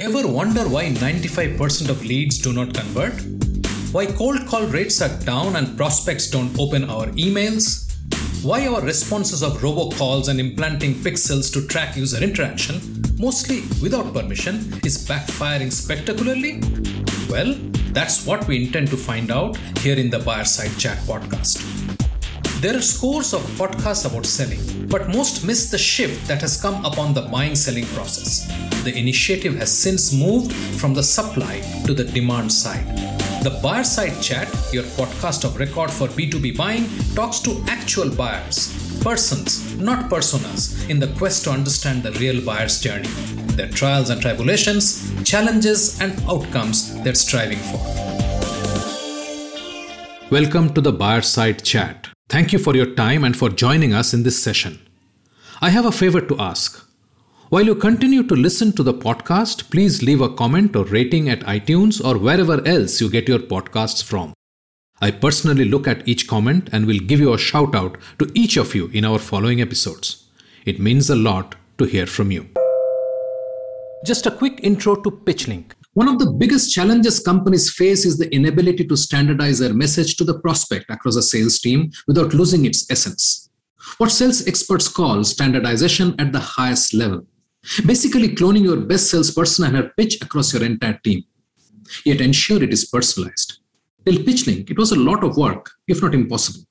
Ever 0.00 0.28
wonder 0.28 0.62
why 0.68 0.90
95% 0.90 1.88
of 1.88 2.04
leads 2.04 2.38
do 2.38 2.52
not 2.52 2.72
convert? 2.72 3.20
Why 3.90 4.06
cold 4.06 4.46
call 4.46 4.64
rates 4.66 5.02
are 5.02 5.18
down 5.24 5.56
and 5.56 5.76
prospects 5.76 6.30
don't 6.30 6.56
open 6.56 6.88
our 6.88 7.06
emails? 7.24 7.92
Why 8.44 8.68
our 8.68 8.80
responses 8.80 9.42
of 9.42 9.58
robocalls 9.58 10.28
and 10.28 10.38
implanting 10.38 10.94
pixels 10.94 11.52
to 11.52 11.66
track 11.66 11.96
user 11.96 12.22
interaction, 12.22 12.80
mostly 13.18 13.62
without 13.82 14.14
permission, 14.14 14.72
is 14.84 15.04
backfiring 15.04 15.72
spectacularly? 15.72 16.62
Well, 17.28 17.56
that's 17.92 18.24
what 18.24 18.46
we 18.46 18.66
intend 18.66 18.90
to 18.90 18.96
find 18.96 19.32
out 19.32 19.56
here 19.78 19.98
in 19.98 20.10
the 20.10 20.20
Buyer 20.20 20.44
Side 20.44 20.78
Chat 20.78 20.98
podcast. 20.98 21.58
There 22.60 22.76
are 22.76 22.82
scores 22.82 23.34
of 23.34 23.40
podcasts 23.58 24.08
about 24.08 24.26
selling, 24.26 24.60
but 24.86 25.08
most 25.08 25.44
miss 25.44 25.72
the 25.72 25.78
shift 25.78 26.28
that 26.28 26.40
has 26.42 26.62
come 26.62 26.84
upon 26.84 27.14
the 27.14 27.22
buying 27.22 27.56
selling 27.56 27.86
process. 27.86 28.67
The 28.88 28.98
initiative 28.98 29.54
has 29.56 29.70
since 29.70 30.14
moved 30.14 30.50
from 30.80 30.94
the 30.94 31.02
supply 31.02 31.60
to 31.84 31.92
the 31.92 32.04
demand 32.04 32.50
side. 32.50 32.86
The 33.44 33.60
Buyer 33.62 33.84
Side 33.84 34.22
Chat, 34.22 34.48
your 34.72 34.84
podcast 34.96 35.44
of 35.44 35.58
record 35.58 35.90
for 35.90 36.08
B2B 36.08 36.56
buying, 36.56 36.88
talks 37.14 37.38
to 37.40 37.62
actual 37.68 38.08
buyers, 38.08 38.72
persons, 39.02 39.76
not 39.76 40.08
personas, 40.08 40.88
in 40.88 40.98
the 40.98 41.08
quest 41.18 41.44
to 41.44 41.50
understand 41.50 42.02
the 42.02 42.12
real 42.12 42.42
buyer's 42.42 42.80
journey, 42.80 43.08
their 43.58 43.68
trials 43.68 44.08
and 44.08 44.22
tribulations, 44.22 45.04
challenges, 45.22 46.00
and 46.00 46.18
outcomes 46.22 46.98
they're 47.02 47.14
striving 47.14 47.58
for. 47.58 47.80
Welcome 50.30 50.72
to 50.72 50.80
the 50.80 50.92
Buyer 50.92 51.20
Side 51.20 51.62
Chat. 51.62 52.08
Thank 52.30 52.54
you 52.54 52.58
for 52.58 52.74
your 52.74 52.94
time 52.94 53.24
and 53.24 53.36
for 53.36 53.50
joining 53.50 53.92
us 53.92 54.14
in 54.14 54.22
this 54.22 54.42
session. 54.42 54.78
I 55.60 55.68
have 55.68 55.84
a 55.84 55.92
favor 55.92 56.22
to 56.22 56.40
ask. 56.40 56.87
While 57.50 57.64
you 57.64 57.76
continue 57.76 58.24
to 58.24 58.34
listen 58.34 58.72
to 58.72 58.82
the 58.82 58.92
podcast, 58.92 59.70
please 59.70 60.02
leave 60.02 60.20
a 60.20 60.28
comment 60.28 60.76
or 60.76 60.84
rating 60.84 61.30
at 61.30 61.40
iTunes 61.40 61.98
or 62.04 62.18
wherever 62.18 62.62
else 62.68 63.00
you 63.00 63.08
get 63.08 63.26
your 63.26 63.38
podcasts 63.38 64.04
from. 64.04 64.34
I 65.00 65.12
personally 65.12 65.64
look 65.64 65.88
at 65.88 66.06
each 66.06 66.28
comment 66.28 66.68
and 66.72 66.84
will 66.84 66.98
give 66.98 67.20
you 67.20 67.32
a 67.32 67.38
shout 67.38 67.74
out 67.74 67.96
to 68.18 68.30
each 68.34 68.58
of 68.58 68.74
you 68.74 68.88
in 68.88 69.06
our 69.06 69.18
following 69.18 69.62
episodes. 69.62 70.26
It 70.66 70.78
means 70.78 71.08
a 71.08 71.16
lot 71.16 71.54
to 71.78 71.86
hear 71.86 72.04
from 72.04 72.30
you. 72.30 72.50
Just 74.04 74.26
a 74.26 74.30
quick 74.30 74.60
intro 74.62 74.96
to 74.96 75.10
PitchLink. 75.10 75.72
One 75.94 76.08
of 76.08 76.18
the 76.18 76.30
biggest 76.30 76.74
challenges 76.74 77.18
companies 77.18 77.72
face 77.72 78.04
is 78.04 78.18
the 78.18 78.30
inability 78.30 78.86
to 78.88 78.96
standardize 78.96 79.58
their 79.58 79.72
message 79.72 80.18
to 80.18 80.24
the 80.24 80.38
prospect 80.40 80.90
across 80.90 81.16
a 81.16 81.22
sales 81.22 81.58
team 81.60 81.92
without 82.06 82.34
losing 82.34 82.66
its 82.66 82.90
essence. 82.90 83.48
What 83.96 84.12
sales 84.12 84.46
experts 84.46 84.86
call 84.86 85.24
standardization 85.24 86.14
at 86.18 86.32
the 86.32 86.40
highest 86.40 86.92
level. 86.92 87.26
Basically, 87.86 88.34
cloning 88.34 88.64
your 88.64 88.76
best 88.76 89.10
salesperson 89.10 89.66
and 89.66 89.76
her 89.76 89.92
pitch 89.96 90.20
across 90.22 90.52
your 90.52 90.64
entire 90.64 90.98
team. 91.04 91.24
Yet 92.04 92.20
ensure 92.20 92.62
it 92.62 92.72
is 92.72 92.86
personalized. 92.86 93.60
Till 94.04 94.16
PitchLink, 94.16 94.70
it 94.70 94.78
was 94.78 94.92
a 94.92 94.98
lot 94.98 95.22
of 95.22 95.36
work, 95.36 95.70
if 95.86 96.02
not 96.02 96.14
impossible. 96.14 96.64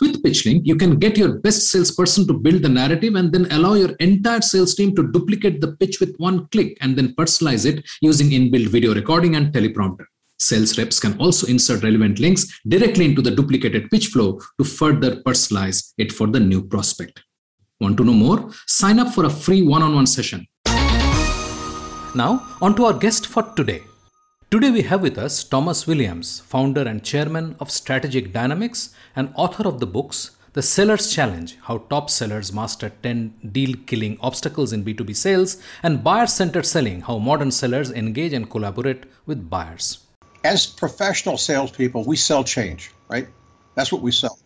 With 0.00 0.22
PitchLink, 0.22 0.62
you 0.64 0.76
can 0.76 0.98
get 0.98 1.16
your 1.16 1.38
best 1.38 1.70
salesperson 1.70 2.26
to 2.26 2.34
build 2.34 2.62
the 2.62 2.68
narrative 2.68 3.14
and 3.14 3.32
then 3.32 3.50
allow 3.50 3.74
your 3.74 3.90
entire 4.00 4.40
sales 4.40 4.74
team 4.74 4.94
to 4.96 5.10
duplicate 5.10 5.60
the 5.60 5.76
pitch 5.76 5.98
with 6.00 6.14
one 6.18 6.46
click 6.48 6.76
and 6.80 6.96
then 6.96 7.14
personalize 7.14 7.64
it 7.64 7.84
using 8.00 8.30
inbuilt 8.30 8.68
video 8.68 8.94
recording 8.94 9.34
and 9.36 9.52
teleprompter. 9.52 10.04
Sales 10.38 10.78
reps 10.78 11.00
can 11.00 11.18
also 11.18 11.46
insert 11.46 11.82
relevant 11.82 12.20
links 12.20 12.60
directly 12.68 13.06
into 13.06 13.22
the 13.22 13.30
duplicated 13.30 13.90
pitch 13.90 14.08
flow 14.08 14.38
to 14.58 14.64
further 14.64 15.16
personalize 15.22 15.92
it 15.98 16.12
for 16.12 16.28
the 16.28 16.38
new 16.38 16.62
prospect. 16.62 17.24
Want 17.80 17.96
to 17.98 18.04
know 18.04 18.12
more? 18.12 18.50
Sign 18.66 18.98
up 18.98 19.14
for 19.14 19.24
a 19.24 19.30
free 19.30 19.62
one 19.62 19.84
on 19.84 19.94
one 19.94 20.06
session. 20.08 20.48
Now, 22.12 22.44
on 22.60 22.74
to 22.74 22.86
our 22.86 22.92
guest 22.92 23.28
for 23.28 23.44
today. 23.54 23.82
Today 24.50 24.72
we 24.72 24.82
have 24.82 25.00
with 25.00 25.16
us 25.16 25.44
Thomas 25.44 25.86
Williams, 25.86 26.40
founder 26.40 26.82
and 26.82 27.04
chairman 27.04 27.54
of 27.60 27.70
Strategic 27.70 28.32
Dynamics 28.32 28.96
and 29.14 29.32
author 29.36 29.68
of 29.68 29.78
the 29.78 29.86
books 29.86 30.32
The 30.54 30.62
Seller's 30.62 31.14
Challenge 31.14 31.56
How 31.62 31.78
Top 31.78 32.10
Sellers 32.10 32.52
Master 32.52 32.90
10 33.04 33.52
Deal 33.52 33.76
Killing 33.86 34.18
Obstacles 34.22 34.72
in 34.72 34.84
B2B 34.84 35.14
Sales 35.14 35.62
and 35.84 36.02
Buyer 36.02 36.26
Centered 36.26 36.66
Selling 36.66 37.02
How 37.02 37.18
Modern 37.18 37.52
Sellers 37.52 37.92
Engage 37.92 38.32
and 38.32 38.50
Collaborate 38.50 39.04
with 39.26 39.48
Buyers. 39.48 39.98
As 40.42 40.66
professional 40.66 41.36
salespeople, 41.36 42.02
we 42.04 42.16
sell 42.16 42.42
change, 42.42 42.90
right? 43.08 43.28
That's 43.76 43.92
what 43.92 44.02
we 44.02 44.10
sell. 44.10 44.36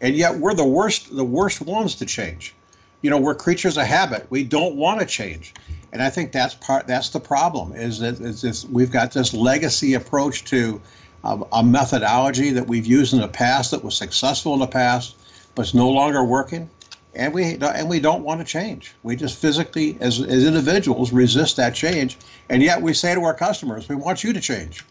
And 0.00 0.16
yet 0.16 0.36
we're 0.36 0.54
the 0.54 0.66
worst 0.66 1.14
the 1.14 1.22
worst 1.22 1.60
ones 1.60 1.94
to 1.96 2.06
change. 2.06 2.54
You 3.02 3.10
know, 3.10 3.18
we're 3.18 3.34
creatures 3.34 3.76
of 3.76 3.84
habit. 3.84 4.26
We 4.30 4.44
don't 4.44 4.76
want 4.76 5.00
to 5.00 5.06
change 5.06 5.54
and 5.92 6.02
I 6.02 6.10
think 6.10 6.32
that's 6.32 6.54
part 6.54 6.86
that's 6.86 7.10
the 7.10 7.20
problem 7.20 7.74
is 7.74 7.98
that 8.00 8.20
is 8.20 8.42
this, 8.42 8.64
we've 8.64 8.90
got 8.90 9.12
this 9.12 9.34
legacy 9.34 9.94
approach 9.94 10.44
to 10.46 10.80
um, 11.24 11.44
a 11.52 11.62
methodology 11.62 12.50
that 12.50 12.66
we've 12.66 12.86
used 12.86 13.12
in 13.12 13.20
the 13.20 13.28
past 13.28 13.72
that 13.72 13.84
was 13.84 13.96
successful 13.96 14.54
in 14.54 14.60
the 14.60 14.66
past, 14.66 15.16
but 15.54 15.62
it's 15.62 15.74
no 15.74 15.90
longer 15.90 16.24
working, 16.24 16.70
and 17.14 17.34
we 17.34 17.56
and 17.56 17.88
we 17.88 18.00
don't 18.00 18.22
want 18.22 18.40
to 18.40 18.46
change. 18.46 18.94
We 19.02 19.16
just 19.16 19.38
physically, 19.38 19.96
as 20.00 20.20
as 20.20 20.44
individuals, 20.46 21.12
resist 21.12 21.56
that 21.56 21.74
change, 21.74 22.16
and 22.48 22.62
yet 22.62 22.80
we 22.80 22.94
say 22.94 23.14
to 23.14 23.24
our 23.24 23.34
customers, 23.34 23.88
"We 23.88 23.96
want 23.96 24.24
you 24.24 24.32
to 24.32 24.40
change." 24.40 24.84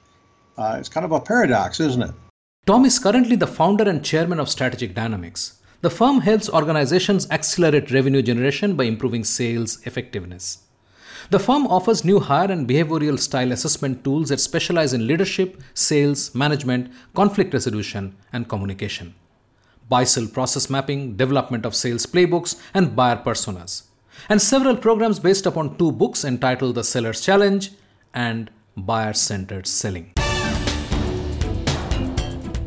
Uh, 0.58 0.76
it's 0.80 0.90
kind 0.90 1.06
of 1.06 1.14
a 1.14 1.22
paradox, 1.22 1.80
isn't 1.80 2.04
it? 2.04 2.12
Tom 2.66 2.86
is 2.86 3.00
currently 3.00 3.38
the 3.38 3.48
founder 3.48 3.90
and 3.90 4.04
chairman 4.04 4.40
of 4.40 4.50
Strategic 4.50 4.94
Dynamics. 4.94 5.59
The 5.82 5.90
firm 5.90 6.20
helps 6.20 6.50
organizations 6.50 7.26
accelerate 7.32 7.90
revenue 7.90 8.22
generation 8.22 8.76
by 8.76 8.84
improving 8.84 9.24
sales 9.24 9.80
effectiveness. 9.86 10.66
The 11.30 11.40
firm 11.40 11.68
offers 11.68 12.04
new 12.04 12.20
hire 12.20 12.52
and 12.52 12.68
behavioral 12.68 13.18
style 13.18 13.54
assessment 13.54 14.04
tools 14.04 14.28
that 14.28 14.42
specialize 14.42 14.92
in 14.92 15.08
leadership, 15.08 15.62
sales, 15.74 16.36
management, 16.36 16.92
conflict 17.14 17.54
resolution, 17.54 18.18
and 18.34 18.50
communication. 18.50 19.16
Buy 19.88 20.04
sell 20.04 20.28
process 20.28 20.70
mapping, 20.70 21.16
development 21.16 21.66
of 21.66 21.76
sales 21.76 22.06
playbooks, 22.06 22.60
and 22.74 22.94
buyer 22.94 23.16
personas. 23.16 23.84
And 24.28 24.42
several 24.42 24.76
programs 24.76 25.18
based 25.20 25.46
upon 25.46 25.78
two 25.78 25.94
books 25.94 26.26
entitled 26.26 26.76
The 26.76 26.84
Seller's 26.84 27.22
Challenge 27.22 27.72
and 28.14 28.52
Buyer 28.76 29.14
Centered 29.14 29.66
Selling. 29.66 30.12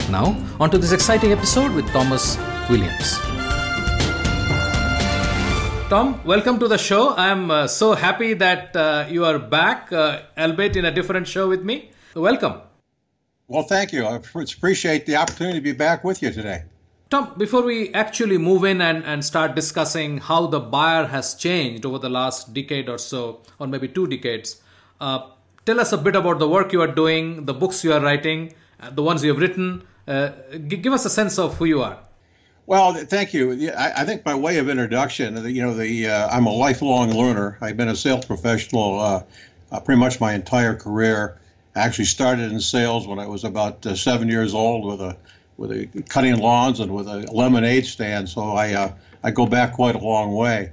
Now, 0.09 0.35
on 0.59 0.71
to 0.71 0.79
this 0.79 0.93
exciting 0.93 1.33
episode 1.33 1.73
with 1.73 1.87
Thomas 1.91 2.39
Williams. 2.73 3.19
Tom, 5.91 6.19
welcome 6.25 6.59
to 6.59 6.69
the 6.69 6.79
show. 6.79 7.15
I'm 7.15 7.51
uh, 7.51 7.67
so 7.67 7.93
happy 7.93 8.33
that 8.33 8.75
uh, 8.75 9.05
you 9.11 9.27
are 9.27 9.39
back, 9.39 9.93
uh, 9.93 10.23
albeit 10.39 10.77
in 10.77 10.87
a 10.87 10.91
different 10.91 11.29
show 11.29 11.51
with 11.51 11.63
me. 11.63 11.91
Welcome. 12.15 12.63
Well, 13.47 13.65
thank 13.65 13.93
you. 13.93 14.07
I 14.07 14.17
appreciate 14.17 15.05
the 15.05 15.17
opportunity 15.17 15.59
to 15.59 15.63
be 15.63 15.73
back 15.73 16.03
with 16.03 16.23
you 16.23 16.31
today. 16.33 16.63
Tom, 17.11 17.35
before 17.37 17.61
we 17.61 17.93
actually 17.93 18.39
move 18.39 18.65
in 18.65 18.81
and, 18.81 19.05
and 19.05 19.23
start 19.23 19.55
discussing 19.55 20.17
how 20.17 20.47
the 20.47 20.59
buyer 20.59 21.05
has 21.05 21.35
changed 21.35 21.85
over 21.85 21.99
the 21.99 22.09
last 22.09 22.55
decade 22.55 22.89
or 22.89 22.97
so, 22.97 23.43
or 23.59 23.67
maybe 23.67 23.87
two 23.87 24.07
decades, 24.07 24.63
uh, 24.99 25.19
tell 25.67 25.79
us 25.79 25.93
a 25.93 25.99
bit 25.99 26.17
about 26.17 26.39
the 26.39 26.49
work 26.49 26.73
you 26.73 26.81
are 26.81 26.95
doing, 27.03 27.45
the 27.45 27.53
books 27.53 27.85
you 27.85 27.93
are 27.93 28.01
writing, 28.01 28.55
uh, 28.81 28.89
the 28.89 29.03
ones 29.03 29.23
you 29.23 29.29
have 29.29 29.43
written. 29.43 29.83
Uh, 30.09 30.31
give 30.69 30.95
us 30.95 31.05
a 31.05 31.11
sense 31.11 31.39
of 31.39 31.59
who 31.59 31.67
you 31.67 31.83
are. 31.83 31.99
Well, 32.65 32.95
thank 32.95 33.35
you. 33.35 33.73
I, 33.77 34.05
think 34.05 34.23
by 34.23 34.35
way 34.37 34.59
of 34.59 34.69
introduction, 34.69 35.37
you 35.53 35.63
know, 35.63 35.75
the 35.75 36.09
uh, 36.09 36.29
I'm 36.29 36.47
a 36.47 36.53
lifelong 36.53 37.11
learner. 37.11 37.59
I've 37.61 37.77
been 37.77 37.89
a 37.89 37.97
sales 37.97 38.25
professional 38.25 39.01
uh, 39.01 39.23
uh, 39.73 39.81
pretty 39.81 39.99
much 39.99 40.21
my 40.21 40.33
entire 40.35 40.75
career. 40.75 41.39
I 41.75 41.81
actually 41.81 42.05
started 42.05 42.53
in 42.53 42.61
sales 42.61 43.07
when 43.07 43.19
I 43.19 43.27
was 43.27 43.43
about 43.43 43.85
uh, 43.85 43.97
seven 43.97 44.29
years 44.29 44.55
old 44.55 44.87
with 44.87 45.01
a 45.01 45.17
with 45.57 45.73
a 45.73 46.03
cutting 46.09 46.39
lawns 46.39 46.79
and 46.79 46.95
with 46.95 47.09
a 47.09 47.27
lemonade 47.33 47.85
stand. 47.87 48.29
So 48.29 48.43
I 48.43 48.75
uh, 48.75 48.93
I 49.25 49.33
go 49.33 49.47
back 49.47 49.73
quite 49.73 49.97
a 49.97 49.99
long 49.99 50.33
way. 50.33 50.71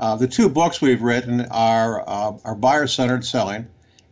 Uh, 0.00 0.16
the 0.16 0.26
two 0.26 0.48
books 0.48 0.80
we've 0.80 1.02
written 1.02 1.46
are 1.52 2.00
are 2.00 2.56
buyer 2.56 2.88
centered 2.88 3.24
selling 3.24 3.68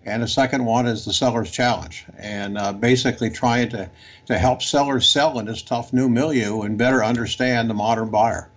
and 0.07 0.23
the 0.23 0.29
second 0.29 0.65
one 0.65 0.87
is 0.87 1.05
the 1.05 1.13
seller's 1.13 1.51
challenge, 1.51 2.07
and 2.17 2.57
uh, 2.57 2.73
basically 2.73 3.29
trying 3.29 3.69
to, 3.71 3.91
to 4.27 4.39
help 4.39 4.63
sellers 4.63 5.09
sell 5.09 5.39
in 5.39 5.47
this 5.47 5.63
tough 5.63 5.93
new 5.93 6.09
milieu 6.09 6.63
and 6.63 6.79
better 6.79 7.05
understand 7.05 7.69
the 7.69 7.75
modern 7.75 8.09
buyer. 8.11 8.49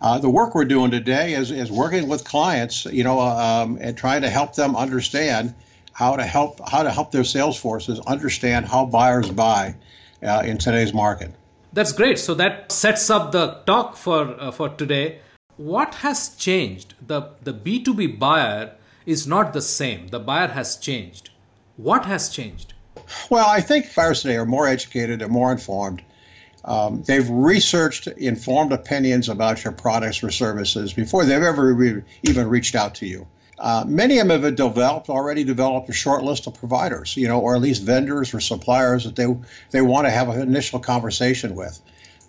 Uh, 0.00 0.18
the 0.18 0.28
work 0.28 0.54
we're 0.54 0.64
doing 0.64 0.90
today 0.90 1.34
is, 1.34 1.50
is 1.50 1.70
working 1.70 2.08
with 2.08 2.24
clients, 2.24 2.84
you 2.86 3.04
know, 3.04 3.20
um, 3.20 3.78
and 3.80 3.96
trying 3.96 4.22
to 4.22 4.30
help 4.30 4.54
them 4.54 4.76
understand 4.76 5.54
how 5.92 6.16
to 6.16 6.24
help 6.24 6.60
how 6.68 6.82
to 6.82 6.90
help 6.90 7.10
their 7.10 7.24
sales 7.24 7.58
forces 7.58 7.98
understand 8.06 8.66
how 8.66 8.86
buyers 8.86 9.30
buy 9.30 9.74
uh, 10.22 10.42
in 10.44 10.56
today's 10.58 10.94
market. 10.94 11.32
That's 11.72 11.92
great. 11.92 12.18
So 12.18 12.34
that 12.34 12.70
sets 12.70 13.10
up 13.10 13.32
the 13.32 13.60
talk 13.66 13.96
for 13.96 14.40
uh, 14.40 14.52
for 14.52 14.68
today. 14.68 15.18
What 15.56 15.96
has 15.96 16.36
changed? 16.36 16.94
The 17.04 17.30
the 17.42 17.52
B 17.52 17.82
two 17.82 17.94
B 17.94 18.06
buyer 18.06 18.72
is 19.08 19.26
not 19.26 19.54
the 19.54 19.62
same. 19.62 20.08
The 20.08 20.20
buyer 20.20 20.48
has 20.48 20.76
changed. 20.76 21.30
What 21.76 22.04
has 22.04 22.28
changed? 22.28 22.74
Well, 23.30 23.48
I 23.48 23.62
think 23.62 23.94
buyers 23.94 24.20
today 24.20 24.36
are 24.36 24.44
more 24.44 24.68
educated 24.68 25.22
and 25.22 25.32
more 25.32 25.50
informed. 25.50 26.02
Um, 26.62 27.02
they've 27.04 27.28
researched 27.28 28.06
informed 28.06 28.72
opinions 28.72 29.30
about 29.30 29.64
your 29.64 29.72
products 29.72 30.22
or 30.22 30.30
services 30.30 30.92
before 30.92 31.24
they've 31.24 31.42
ever 31.42 31.72
re- 31.72 32.02
even 32.22 32.48
reached 32.48 32.74
out 32.74 32.96
to 32.96 33.06
you. 33.06 33.26
Uh, 33.58 33.84
many 33.88 34.18
of 34.18 34.28
them 34.28 34.42
have 34.42 34.54
developed 34.54 35.08
already 35.08 35.42
developed 35.42 35.88
a 35.88 35.94
short 35.94 36.22
list 36.22 36.46
of 36.46 36.54
providers, 36.54 37.16
you 37.16 37.28
know, 37.28 37.40
or 37.40 37.56
at 37.56 37.62
least 37.62 37.82
vendors 37.82 38.34
or 38.34 38.40
suppliers 38.40 39.04
that 39.04 39.16
they 39.16 39.26
they 39.70 39.80
want 39.80 40.06
to 40.06 40.10
have 40.10 40.28
an 40.28 40.42
initial 40.42 40.80
conversation 40.80 41.54
with. 41.56 41.80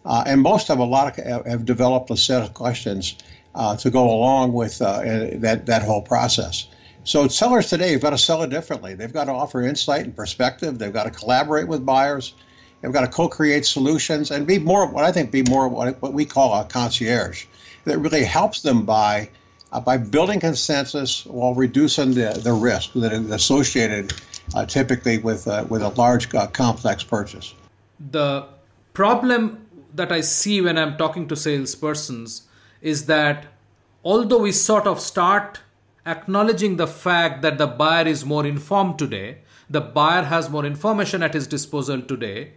Uh, 0.05 0.23
and 0.25 0.41
most 0.41 0.69
have 0.69 0.79
a 0.79 0.85
lot 0.85 1.19
of 1.19 1.45
have 1.45 1.65
developed 1.65 2.09
a 2.09 2.15
set 2.15 2.41
of 2.41 2.53
questions 2.53 3.15
uh, 3.55 3.75
to 3.77 3.89
go 3.89 4.09
along 4.09 4.53
with 4.53 4.81
uh, 4.81 5.01
that 5.35 5.65
that 5.65 5.83
whole 5.83 6.01
process. 6.01 6.67
So 7.03 7.27
sellers 7.27 7.69
today 7.69 7.91
have 7.93 8.01
got 8.01 8.11
to 8.11 8.17
sell 8.17 8.43
it 8.43 8.49
differently. 8.49 8.93
They've 8.93 9.11
got 9.11 9.25
to 9.25 9.31
offer 9.31 9.61
insight 9.61 10.05
and 10.05 10.15
perspective. 10.15 10.77
They've 10.77 10.93
got 10.93 11.05
to 11.05 11.11
collaborate 11.11 11.67
with 11.67 11.85
buyers. 11.85 12.33
They've 12.81 12.93
got 12.93 13.01
to 13.01 13.07
co-create 13.07 13.65
solutions 13.65 14.31
and 14.31 14.47
be 14.47 14.59
more 14.59 14.87
what 14.87 15.03
I 15.03 15.11
think 15.11 15.31
be 15.31 15.43
more 15.43 15.67
what, 15.67 16.13
we 16.13 16.25
call 16.25 16.59
a 16.59 16.65
concierge 16.65 17.45
that 17.85 17.97
really 17.97 18.23
helps 18.23 18.61
them 18.61 18.85
by 18.85 19.29
uh, 19.71 19.79
by 19.79 19.97
building 19.97 20.39
consensus 20.39 21.25
while 21.25 21.53
reducing 21.53 22.13
the, 22.13 22.39
the 22.43 22.53
risk 22.53 22.93
that 22.93 23.11
is 23.11 23.29
associated 23.31 24.13
uh, 24.55 24.65
typically 24.65 25.17
with 25.17 25.47
uh, 25.47 25.65
with 25.67 25.81
a 25.81 25.89
large 25.89 26.33
uh, 26.33 26.47
complex 26.47 27.03
purchase. 27.03 27.53
The 28.11 28.45
problem 28.93 29.65
that 29.95 30.11
I 30.11 30.21
see 30.21 30.61
when 30.61 30.77
I'm 30.77 30.95
talking 30.97 31.27
to 31.27 31.35
salespersons 31.35 32.43
is 32.81 33.05
that 33.05 33.47
although 34.03 34.39
we 34.39 34.51
sort 34.51 34.87
of 34.87 34.99
start 34.99 35.59
acknowledging 36.05 36.77
the 36.77 36.87
fact 36.87 37.41
that 37.41 37.57
the 37.57 37.67
buyer 37.67 38.07
is 38.07 38.25
more 38.25 38.45
informed 38.45 38.97
today, 38.97 39.39
the 39.69 39.81
buyer 39.81 40.23
has 40.23 40.49
more 40.49 40.65
information 40.65 41.21
at 41.21 41.33
his 41.33 41.47
disposal 41.47 42.01
today, 42.01 42.53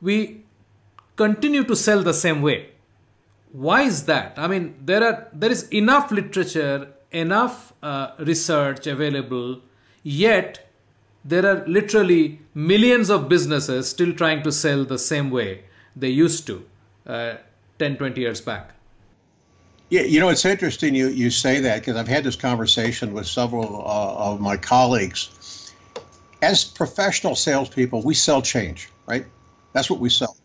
we 0.00 0.44
continue 1.16 1.64
to 1.64 1.74
sell 1.74 2.02
the 2.02 2.14
same 2.14 2.42
way. 2.42 2.70
Why 3.52 3.82
is 3.82 4.04
that? 4.06 4.34
I 4.36 4.46
mean 4.48 4.74
there 4.84 5.02
are 5.04 5.28
there 5.32 5.50
is 5.50 5.68
enough 5.68 6.10
literature 6.10 6.88
enough 7.12 7.72
uh, 7.82 8.10
research 8.18 8.86
available 8.86 9.60
yet 10.02 10.68
there 11.24 11.46
are 11.46 11.64
literally 11.66 12.40
millions 12.52 13.08
of 13.08 13.28
businesses 13.28 13.88
still 13.88 14.12
trying 14.12 14.42
to 14.42 14.52
sell 14.52 14.84
the 14.84 14.98
same 14.98 15.30
way 15.30 15.64
they 15.96 16.08
used 16.08 16.46
to 16.46 16.64
uh, 17.06 17.34
10 17.78 17.96
20 17.96 18.20
years 18.20 18.40
back 18.40 18.73
yeah, 19.94 20.02
you 20.02 20.18
know, 20.18 20.28
it's 20.28 20.44
interesting 20.44 20.96
you, 20.96 21.06
you 21.06 21.30
say 21.30 21.60
that 21.60 21.78
because 21.78 21.96
I've 21.96 22.08
had 22.08 22.24
this 22.24 22.34
conversation 22.34 23.12
with 23.12 23.28
several 23.28 23.80
uh, 23.86 24.32
of 24.32 24.40
my 24.40 24.56
colleagues. 24.56 25.72
As 26.42 26.64
professional 26.64 27.36
salespeople, 27.36 28.02
we 28.02 28.14
sell 28.14 28.42
change, 28.42 28.88
right? 29.06 29.24
That's 29.72 29.88
what 29.88 30.00
we 30.00 30.10
sell, 30.10 30.36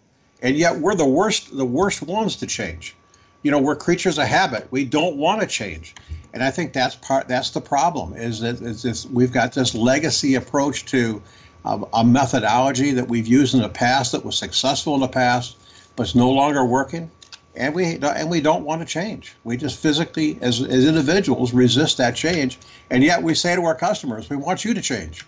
and 0.43 0.55
yet 0.55 0.77
we're 0.77 0.93
the 0.93 1.07
worst 1.07 1.55
the 1.55 1.65
worst 1.65 2.03
ones 2.03 2.37
to 2.37 2.47
change. 2.47 2.95
You 3.41 3.49
know 3.49 3.57
we're 3.59 3.75
creatures 3.75 4.19
of 4.19 4.27
habit. 4.27 4.67
We 4.69 4.85
don't 4.85 5.17
want 5.17 5.41
to 5.41 5.47
change. 5.47 5.95
And 6.31 6.43
i 6.43 6.51
think 6.51 6.73
that's 6.73 6.95
part 6.95 7.27
that's 7.27 7.49
the 7.49 7.61
problem 7.61 8.13
is 8.13 8.41
that 8.41 8.61
is 8.61 8.83
this, 8.83 9.03
we've 9.03 9.31
got 9.31 9.53
this 9.53 9.73
legacy 9.73 10.35
approach 10.35 10.85
to 10.85 11.23
um, 11.65 11.87
a 11.91 12.03
methodology 12.03 12.91
that 12.91 13.07
we've 13.07 13.25
used 13.25 13.55
in 13.55 13.63
the 13.63 13.69
past 13.69 14.11
that 14.11 14.23
was 14.23 14.37
successful 14.37 14.93
in 14.93 15.01
the 15.01 15.07
past 15.07 15.57
but 15.95 16.03
it's 16.03 16.13
no 16.13 16.29
longer 16.29 16.63
working 16.63 17.09
and 17.55 17.73
we 17.73 17.97
and 18.01 18.29
we 18.29 18.41
don't 18.41 18.63
want 18.63 18.81
to 18.81 18.87
change. 18.87 19.35
We 19.43 19.57
just 19.57 19.79
physically 19.79 20.37
as, 20.41 20.61
as 20.61 20.85
individuals 20.85 21.53
resist 21.53 21.97
that 21.97 22.15
change. 22.15 22.59
And 22.89 23.03
yet 23.03 23.21
we 23.21 23.35
say 23.35 23.55
to 23.55 23.63
our 23.65 23.75
customers 23.75 24.29
we 24.29 24.37
want 24.37 24.65
you 24.65 24.73
to 24.73 24.81
change. 24.81 25.25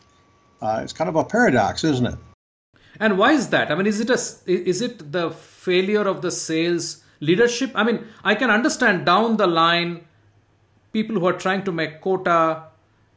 Uh, 0.61 0.81
it's 0.83 0.93
kind 0.93 1.09
of 1.09 1.15
a 1.15 1.23
paradox 1.23 1.83
isn't 1.83 2.05
it? 2.05 2.15
And 2.99 3.17
why 3.17 3.31
is 3.31 3.49
that? 3.49 3.71
I 3.71 3.75
mean 3.75 3.87
is 3.87 3.99
it 3.99 4.09
a 4.09 4.19
is 4.51 4.81
it 4.81 5.11
the 5.11 5.31
failure 5.31 6.07
of 6.07 6.21
the 6.21 6.31
sales 6.31 7.03
leadership? 7.19 7.71
I 7.75 7.83
mean 7.83 8.05
i 8.23 8.35
can 8.35 8.49
understand 8.49 9.05
down 9.05 9.37
the 9.37 9.47
line 9.47 10.05
people 10.93 11.19
who 11.19 11.25
are 11.25 11.39
trying 11.45 11.63
to 11.63 11.71
make 11.71 12.01
quota 12.01 12.63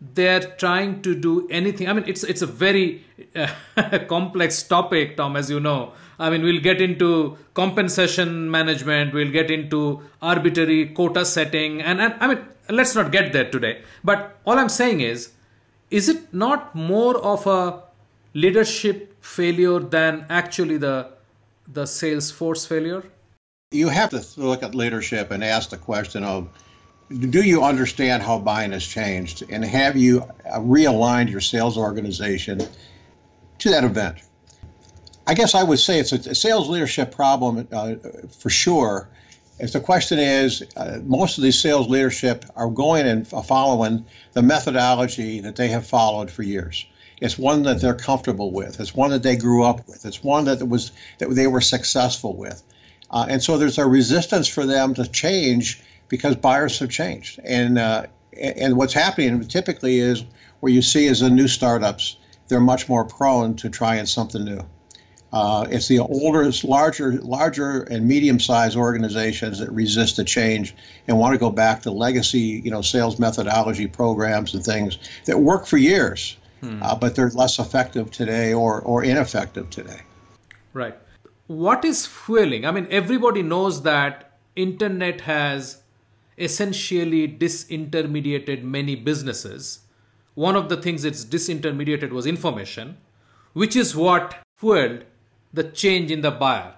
they're 0.01 0.41
trying 0.59 1.03
to 1.03 1.15
do 1.15 1.49
anything. 1.49 1.89
I 1.89 1.93
mean 1.93 2.05
it's 2.07 2.25
it's 2.25 2.43
a 2.43 2.47
very 2.47 3.05
uh, 3.35 3.49
complex 4.09 4.63
topic 4.63 5.17
tom 5.17 5.37
as 5.37 5.51
you 5.51 5.61
know. 5.61 5.93
I 6.19 6.31
mean 6.31 6.43
we'll 6.43 6.61
get 6.61 6.81
into 6.81 7.37
compensation 7.55 8.51
management 8.51 9.15
we'll 9.15 9.33
get 9.33 9.51
into 9.51 10.03
arbitrary 10.23 10.87
quota 10.87 11.25
setting 11.25 11.83
and, 11.83 12.01
and 12.01 12.15
i 12.21 12.29
mean 12.29 12.39
let's 12.69 12.95
not 12.95 13.11
get 13.13 13.33
there 13.33 13.51
today. 13.51 13.83
But 14.03 14.39
all 14.45 14.59
i'm 14.59 14.69
saying 14.69 15.01
is 15.01 15.33
is 15.91 16.09
it 16.09 16.33
not 16.33 16.75
more 16.75 17.17
of 17.19 17.47
a 17.47 17.83
leadership 18.35 19.17
failure 19.25 19.79
than 19.79 20.27
actually 20.29 20.77
the 20.77 21.09
the 21.67 21.87
sales 21.87 22.31
force 22.31 22.67
failure? 22.67 23.03
You 23.71 23.89
have 23.89 24.11
to 24.11 24.25
look 24.37 24.63
at 24.63 24.75
leadership 24.75 25.31
and 25.31 25.43
ask 25.43 25.71
the 25.71 25.77
question 25.77 26.25
of 26.25 26.49
do 27.09 27.43
you 27.43 27.63
understand 27.63 28.23
how 28.23 28.39
buying 28.39 28.73
has 28.73 28.85
changed? 28.85 29.45
And 29.51 29.65
have 29.65 29.97
you 29.97 30.25
realigned 30.47 31.31
your 31.31 31.41
sales 31.41 31.77
organization 31.77 32.63
to 33.59 33.71
that 33.71 33.85
event? 33.85 34.19
I 35.27 35.33
guess 35.35 35.55
i 35.55 35.63
would 35.63 35.79
say 35.79 35.99
it's 35.99 36.13
a 36.13 36.35
sales 36.35 36.69
leadership 36.69 37.15
problem 37.15 37.67
uh, 37.73 37.95
for 38.39 38.51
sure. 38.51 39.09
If 39.59 39.73
the 39.73 39.81
question 39.81 40.19
is 40.19 40.65
uh, 40.77 40.99
most 41.05 41.39
of 41.39 41.45
these 41.45 41.59
sales 41.59 41.89
leadership 41.89 42.45
are 42.57 42.69
going 42.69 43.07
and 43.07 43.27
following 43.27 44.05
the 44.33 44.43
methodology 44.43 45.41
that 45.41 45.57
they 45.57 45.69
have 45.69 45.87
followed 45.87 46.31
for 46.31 46.43
years. 46.43 46.85
It's 47.21 47.39
one 47.39 47.63
that 47.63 47.81
they're 47.81 47.95
comfortable 47.95 48.51
with. 48.51 48.81
It's 48.81 48.95
one 48.95 49.11
that 49.11 49.23
they 49.23 49.37
grew 49.37 49.63
up 49.63 49.87
with. 49.87 50.05
It's 50.05 50.23
one 50.23 50.45
that 50.47 50.69
was 50.69 50.91
that 51.19 51.31
they 51.31 51.47
were 51.47 51.61
successful 51.61 52.37
with. 52.37 52.63
Uh, 53.11 53.27
and 53.29 53.43
so 53.43 53.57
there's 53.57 53.79
a 53.79 53.87
resistance 53.87 54.49
for 54.49 54.67
them 54.67 54.95
to 54.95 55.07
change 55.07 55.81
because 56.09 56.37
buyers 56.37 56.79
have 56.79 56.91
changed. 56.91 57.41
And 57.45 57.79
uh, 57.79 58.07
and 58.37 58.77
what's 58.77 58.93
happening 58.93 59.47
typically 59.47 59.99
is 59.99 60.25
where 60.61 60.73
you 60.73 60.83
see 60.83 61.07
is 61.07 61.21
the 61.21 61.31
new 61.31 61.49
startups, 61.49 62.17
they're 62.49 62.61
much 62.61 62.89
more 62.89 63.05
prone 63.05 63.57
to 63.57 63.71
trying 63.71 64.07
something 64.07 64.45
new. 64.45 64.61
Uh, 65.33 65.67
it's 65.69 65.89
the 65.89 65.99
older, 65.99 66.51
larger, 66.63 67.13
larger 67.21 67.83
and 67.83 68.07
medium-sized 68.07 68.77
organizations 68.77 69.59
that 69.59 69.71
resist 69.73 70.17
the 70.17 70.25
change 70.25 70.75
and 71.09 71.19
want 71.19 71.33
to 71.33 71.39
go 71.39 71.51
back 71.51 71.83
to 71.83 71.91
legacy, 71.91 72.63
you 72.65 72.71
know, 72.71 72.83
sales 72.83 73.19
methodology 73.19 73.89
programs 73.89 74.55
and 74.55 74.65
things 74.65 74.97
that 75.25 75.39
work 75.41 75.67
for 75.67 75.77
years, 75.77 76.37
hmm. 76.61 76.81
uh, 76.81 76.95
but 76.95 77.17
they're 77.17 77.31
less 77.31 77.59
effective 77.59 78.13
today 78.13 78.53
or 78.55 78.81
or 78.81 79.03
ineffective 79.03 79.71
today. 79.71 80.01
Right 80.73 80.97
what 81.47 81.85
is 81.85 82.07
fueling? 82.07 82.65
I 82.65 82.71
mean, 82.71 82.87
everybody 82.91 83.43
knows 83.43 83.83
that 83.83 84.39
internet 84.57 85.23
has 85.23 85.83
essentially 86.39 87.29
disintermediated 87.29 88.63
many 88.63 88.95
businesses. 88.95 89.81
One 90.35 90.57
of 90.57 90.69
the 90.69 90.77
things 90.77 91.05
it's 91.05 91.25
disintermediated 91.25 92.11
was 92.11 92.27
information, 92.27 92.97
which 93.53 93.77
is 93.77 93.95
what 93.95 94.37
fueled 94.57 95.05
the 95.53 95.65
change 95.65 96.11
in 96.11 96.21
the 96.23 96.31
buyer, 96.31 96.75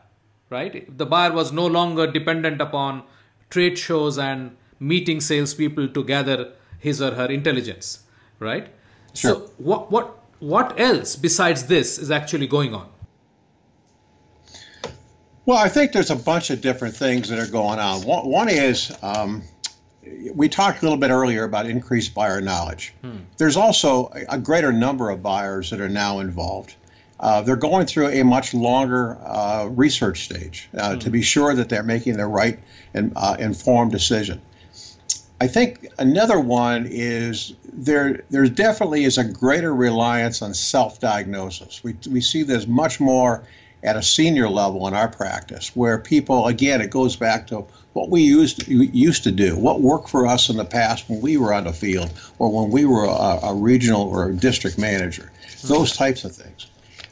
right? 0.50 0.96
The 0.96 1.06
buyer 1.06 1.32
was 1.32 1.52
no 1.52 1.66
longer 1.66 2.06
dependent 2.06 2.60
upon 2.60 3.04
trade 3.48 3.78
shows 3.78 4.18
and 4.18 4.56
meeting 4.78 5.20
salespeople 5.20 5.88
to 5.88 6.04
gather 6.04 6.52
his 6.78 7.00
or 7.00 7.12
her 7.12 7.26
intelligence, 7.26 8.00
right? 8.38 8.68
Sure. 9.14 9.34
So 9.34 9.50
what 9.56 9.90
what 9.90 10.24
what 10.38 10.78
else 10.78 11.16
besides 11.16 11.66
this 11.66 11.98
is 11.98 12.10
actually 12.10 12.46
going 12.46 12.74
on? 12.74 12.90
Well, 15.46 15.56
I 15.56 15.68
think 15.68 15.92
there's 15.92 16.10
a 16.10 16.16
bunch 16.16 16.50
of 16.50 16.60
different 16.60 16.96
things 16.96 17.28
that 17.28 17.38
are 17.38 17.50
going 17.50 17.78
on. 17.78 18.02
One, 18.02 18.26
one 18.26 18.48
is 18.48 18.92
um, 19.00 19.44
we 20.34 20.48
talked 20.48 20.80
a 20.80 20.82
little 20.82 20.98
bit 20.98 21.10
earlier 21.10 21.44
about 21.44 21.66
increased 21.66 22.14
buyer 22.14 22.40
knowledge. 22.40 22.92
Hmm. 23.00 23.18
There's 23.38 23.56
also 23.56 24.10
a, 24.28 24.38
greater 24.38 24.72
number 24.72 25.08
of 25.08 25.22
buyers 25.22 25.70
that 25.70 25.80
are 25.80 25.88
now 25.88 26.18
involved. 26.18 26.74
Uh, 27.20 27.42
they're 27.42 27.54
going 27.54 27.86
through 27.86 28.08
a 28.08 28.24
much 28.24 28.54
longer 28.54 29.16
uh, 29.24 29.68
research 29.70 30.24
stage 30.24 30.68
uh, 30.76 30.94
hmm. 30.94 30.98
to 30.98 31.10
be 31.10 31.22
sure 31.22 31.54
that 31.54 31.68
they're 31.68 31.84
making 31.84 32.16
the 32.16 32.26
right 32.26 32.58
and 32.92 33.12
uh, 33.14 33.36
informed 33.38 33.92
decision. 33.92 34.42
I 35.40 35.46
think 35.46 35.86
another 35.98 36.40
one 36.40 36.88
is 36.90 37.54
there. 37.70 38.24
There 38.30 38.48
definitely 38.48 39.04
is 39.04 39.18
a 39.18 39.24
greater 39.24 39.72
reliance 39.72 40.40
on 40.40 40.54
self-diagnosis. 40.54 41.84
We 41.84 41.94
we 42.10 42.22
see 42.22 42.42
this 42.42 42.66
much 42.66 43.00
more 43.00 43.44
at 43.82 43.96
a 43.96 44.02
senior 44.02 44.48
level 44.48 44.86
in 44.88 44.94
our 44.94 45.08
practice, 45.08 45.74
where 45.76 45.98
people, 45.98 46.46
again, 46.46 46.80
it 46.80 46.90
goes 46.90 47.16
back 47.16 47.46
to 47.48 47.64
what 47.92 48.10
we 48.10 48.22
used 48.22 48.60
to, 48.60 48.74
used 48.74 49.24
to 49.24 49.32
do, 49.32 49.56
what 49.56 49.80
worked 49.80 50.08
for 50.08 50.26
us 50.26 50.48
in 50.50 50.56
the 50.56 50.64
past 50.64 51.08
when 51.08 51.20
we 51.20 51.36
were 51.36 51.52
on 51.52 51.64
the 51.64 51.72
field 51.72 52.10
or 52.38 52.50
when 52.50 52.70
we 52.70 52.84
were 52.84 53.04
a, 53.04 53.46
a 53.48 53.54
regional 53.54 54.02
or 54.02 54.28
a 54.28 54.34
district 54.34 54.78
manager, 54.78 55.30
mm-hmm. 55.46 55.68
those 55.68 55.96
types 55.96 56.24
of 56.24 56.34
things. 56.34 56.66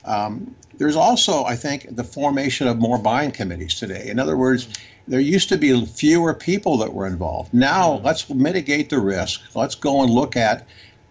Um, 0.05 0.55
there's 0.77 0.97
also, 0.97 1.45
I 1.45 1.57
think, 1.57 1.95
the 1.95 2.05
formation 2.05 2.67
of 2.67 2.79
more 2.79 2.99
buying 2.99 3.31
committees 3.31 3.79
today. 3.79 4.09
In 4.09 4.19
other 4.19 4.37
words, 4.37 4.69
there 5.07 5.21
used 5.21 5.51
to 5.51 5.59
be 5.59 5.87
fewer 5.87 6.35
people 6.35 6.79
that 6.79 6.93
were 6.93 7.07
involved. 7.07 7.55
Now, 7.55 7.95
mm-hmm. 7.95 8.07
let's 8.07 8.29
mitigate 8.29 8.91
the 8.91 8.99
risk. 8.99 9.41
Let's 9.55 9.77
go 9.77 10.03
and 10.03 10.11
look 10.11 10.37
at 10.37 10.67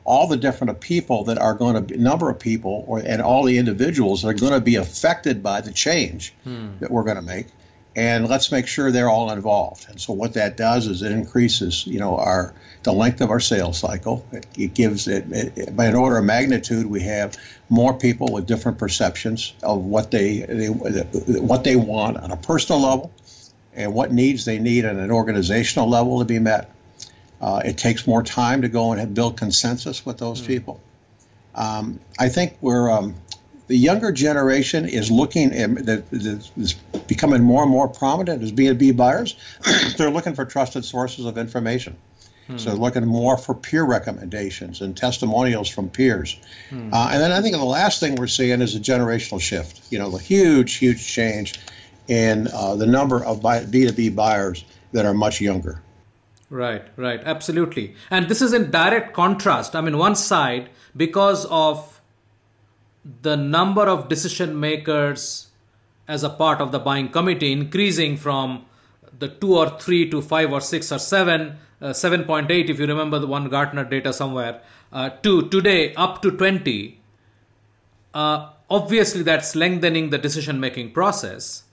all 0.06 0.28
the 0.28 0.38
different 0.38 0.80
people 0.80 1.26
that 1.26 1.38
are 1.38 1.54
going 1.54 1.76
to 1.76 1.82
be, 1.82 1.98
number 1.98 2.30
of 2.30 2.40
people 2.40 2.84
or 2.88 3.00
and 3.00 3.22
all 3.22 3.44
the 3.44 3.58
individuals 3.58 4.22
that 4.22 4.30
are 4.30 4.34
going 4.34 4.54
to 4.54 4.62
be 4.62 4.76
affected 4.76 5.42
by 5.42 5.62
the 5.62 5.72
change 5.72 6.34
hmm. 6.44 6.78
that 6.80 6.92
we're 6.92 7.04
going 7.04 7.16
to 7.16 7.22
make 7.22 7.48
and 7.96 8.28
let's 8.28 8.52
make 8.52 8.68
sure 8.68 8.92
they're 8.92 9.10
all 9.10 9.32
involved. 9.32 9.88
And 9.90 10.02
so 10.02 10.14
what 10.14 10.34
that 10.34 10.58
does 10.58 10.88
is 10.88 11.02
it 11.02 11.12
increases, 11.12 11.86
you 11.86 12.00
know, 12.00 12.18
our 12.18 12.54
the 12.82 12.92
length 12.92 13.22
of 13.22 13.30
our 13.30 13.40
sales 13.40 13.78
cycle. 13.78 14.26
It, 14.32 14.46
it 14.58 14.74
gives 14.74 15.08
it, 15.08 15.26
it, 15.32 15.76
by 15.76 15.86
an 15.86 15.96
order 15.96 16.18
of 16.18 16.26
magnitude, 16.26 16.86
we 16.86 17.02
have 17.04 17.38
more 17.70 17.94
people 17.94 18.28
with 18.32 18.46
different 18.46 18.78
perceptions 18.78 19.54
of 19.62 19.84
what 19.84 20.12
they, 20.12 20.40
they 20.40 20.68
what 20.68 21.64
they 21.64 21.76
want 21.76 22.18
on 22.18 22.32
a 22.32 22.38
personal 22.38 22.82
level, 22.82 23.12
and 23.74 23.94
what 23.94 24.12
needs 24.12 24.46
they 24.46 24.60
need 24.60 24.86
on 24.86 24.98
an 24.98 25.12
organizational 25.12 25.88
level 25.88 26.20
to 26.20 26.26
be 26.26 26.40
met. 26.40 26.70
Uh, 27.44 27.62
it 27.66 27.78
takes 27.78 28.08
more 28.08 28.24
time 28.24 28.62
to 28.62 28.70
go 28.70 28.94
and 28.94 29.14
build 29.14 29.36
consensus 29.36 30.06
with 30.06 30.18
those 30.18 30.42
mm. 30.42 30.48
people. 30.48 30.82
Um, 31.54 32.00
I 32.18 32.30
think 32.30 32.56
we're 32.62 32.90
um, 32.90 33.16
the 33.68 33.76
younger 33.76 34.14
generation 34.14 34.86
is 34.86 35.12
looking 35.12 35.52
at 35.52 35.86
that 35.86 36.06
is 36.14 36.74
becoming 37.06 37.44
more 37.44 37.64
and 37.64 37.70
more 37.70 37.90
prominent 37.90 38.42
as 38.44 38.54
B2B 38.54 38.96
buyers. 38.96 39.36
they're 39.98 40.10
looking 40.10 40.36
for 40.36 40.46
trusted 40.46 40.86
sources 40.86 41.26
of 41.26 41.38
information. 41.38 41.98
Hmm. 42.48 42.58
So 42.58 42.70
they're 42.70 42.80
looking 42.80 43.06
more 43.06 43.38
for 43.38 43.54
peer 43.54 43.84
recommendations 43.84 44.80
and 44.80 44.96
testimonials 44.96 45.68
from 45.68 45.90
peers. 45.90 46.40
Hmm. 46.70 46.94
Uh, 46.94 47.10
and 47.12 47.22
then 47.22 47.34
I 47.34 47.42
think 47.42 47.58
the 47.58 47.66
last 47.66 48.00
thing 48.00 48.16
we're 48.16 48.28
seeing 48.28 48.62
is 48.62 48.74
a 48.76 48.80
generational 48.80 49.42
shift. 49.42 49.82
You 49.92 50.00
know, 50.00 50.12
the 50.12 50.18
huge, 50.18 50.76
huge 50.76 51.06
change 51.06 51.60
in 52.08 52.48
uh, 52.54 52.76
the 52.76 52.88
number 52.88 53.22
of 53.22 53.42
B2B 53.42 54.16
buyers 54.16 54.64
that 54.94 55.06
are 55.06 55.14
much 55.14 55.42
younger. 55.42 55.82
Right, 56.54 56.86
right, 56.98 57.20
absolutely. 57.26 57.96
And 58.12 58.30
this 58.30 58.40
is 58.40 58.54
in 58.54 58.70
direct 58.70 59.12
contrast. 59.12 59.76
I 59.76 59.82
mean, 59.82 59.98
one 59.98 60.16
side, 60.16 60.70
because 60.96 61.46
of 61.46 62.00
the 63.24 63.36
number 63.36 63.82
of 63.88 64.08
decision 64.08 64.60
makers 64.60 65.48
as 66.08 66.24
a 66.24 66.30
part 66.30 66.62
of 66.62 66.72
the 66.72 66.78
buying 66.78 67.10
committee 67.10 67.52
increasing 67.52 68.18
from 68.18 68.68
the 69.18 69.30
two 69.30 69.58
or 69.58 69.80
three 69.80 70.08
to 70.12 70.22
five 70.22 70.54
or 70.54 70.62
six 70.62 70.92
or 70.92 71.00
seven, 71.00 71.58
uh, 71.82 71.88
7.8 71.88 72.70
if 72.70 72.80
you 72.80 72.86
remember 72.86 73.18
the 73.18 73.26
one 73.26 73.50
Gartner 73.50 73.84
data 73.84 74.14
somewhere, 74.14 74.62
uh, 74.92 75.10
to 75.24 75.50
today 75.50 75.96
up 75.96 76.22
to 76.22 76.30
20. 76.30 77.02
Uh, 78.14 78.52
obviously, 78.70 79.24
that's 79.24 79.56
lengthening 79.56 80.12
the 80.12 80.20
decision 80.20 80.60
making 80.60 80.92
process. 80.92 81.64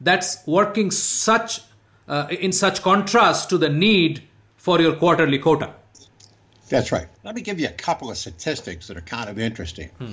That's 0.00 0.44
working 0.44 0.90
such 0.90 1.60
uh, 2.08 2.26
in 2.30 2.52
such 2.52 2.82
contrast 2.82 3.50
to 3.50 3.58
the 3.58 3.68
need 3.68 4.22
for 4.56 4.80
your 4.80 4.96
quarterly 4.96 5.38
quota. 5.38 5.74
That's 6.68 6.92
right. 6.92 7.06
Let 7.24 7.34
me 7.34 7.40
give 7.40 7.60
you 7.60 7.68
a 7.68 7.72
couple 7.72 8.10
of 8.10 8.16
statistics 8.16 8.88
that 8.88 8.96
are 8.96 9.02
kind 9.02 9.30
of 9.30 9.38
interesting. 9.38 9.88
Hmm. 9.98 10.12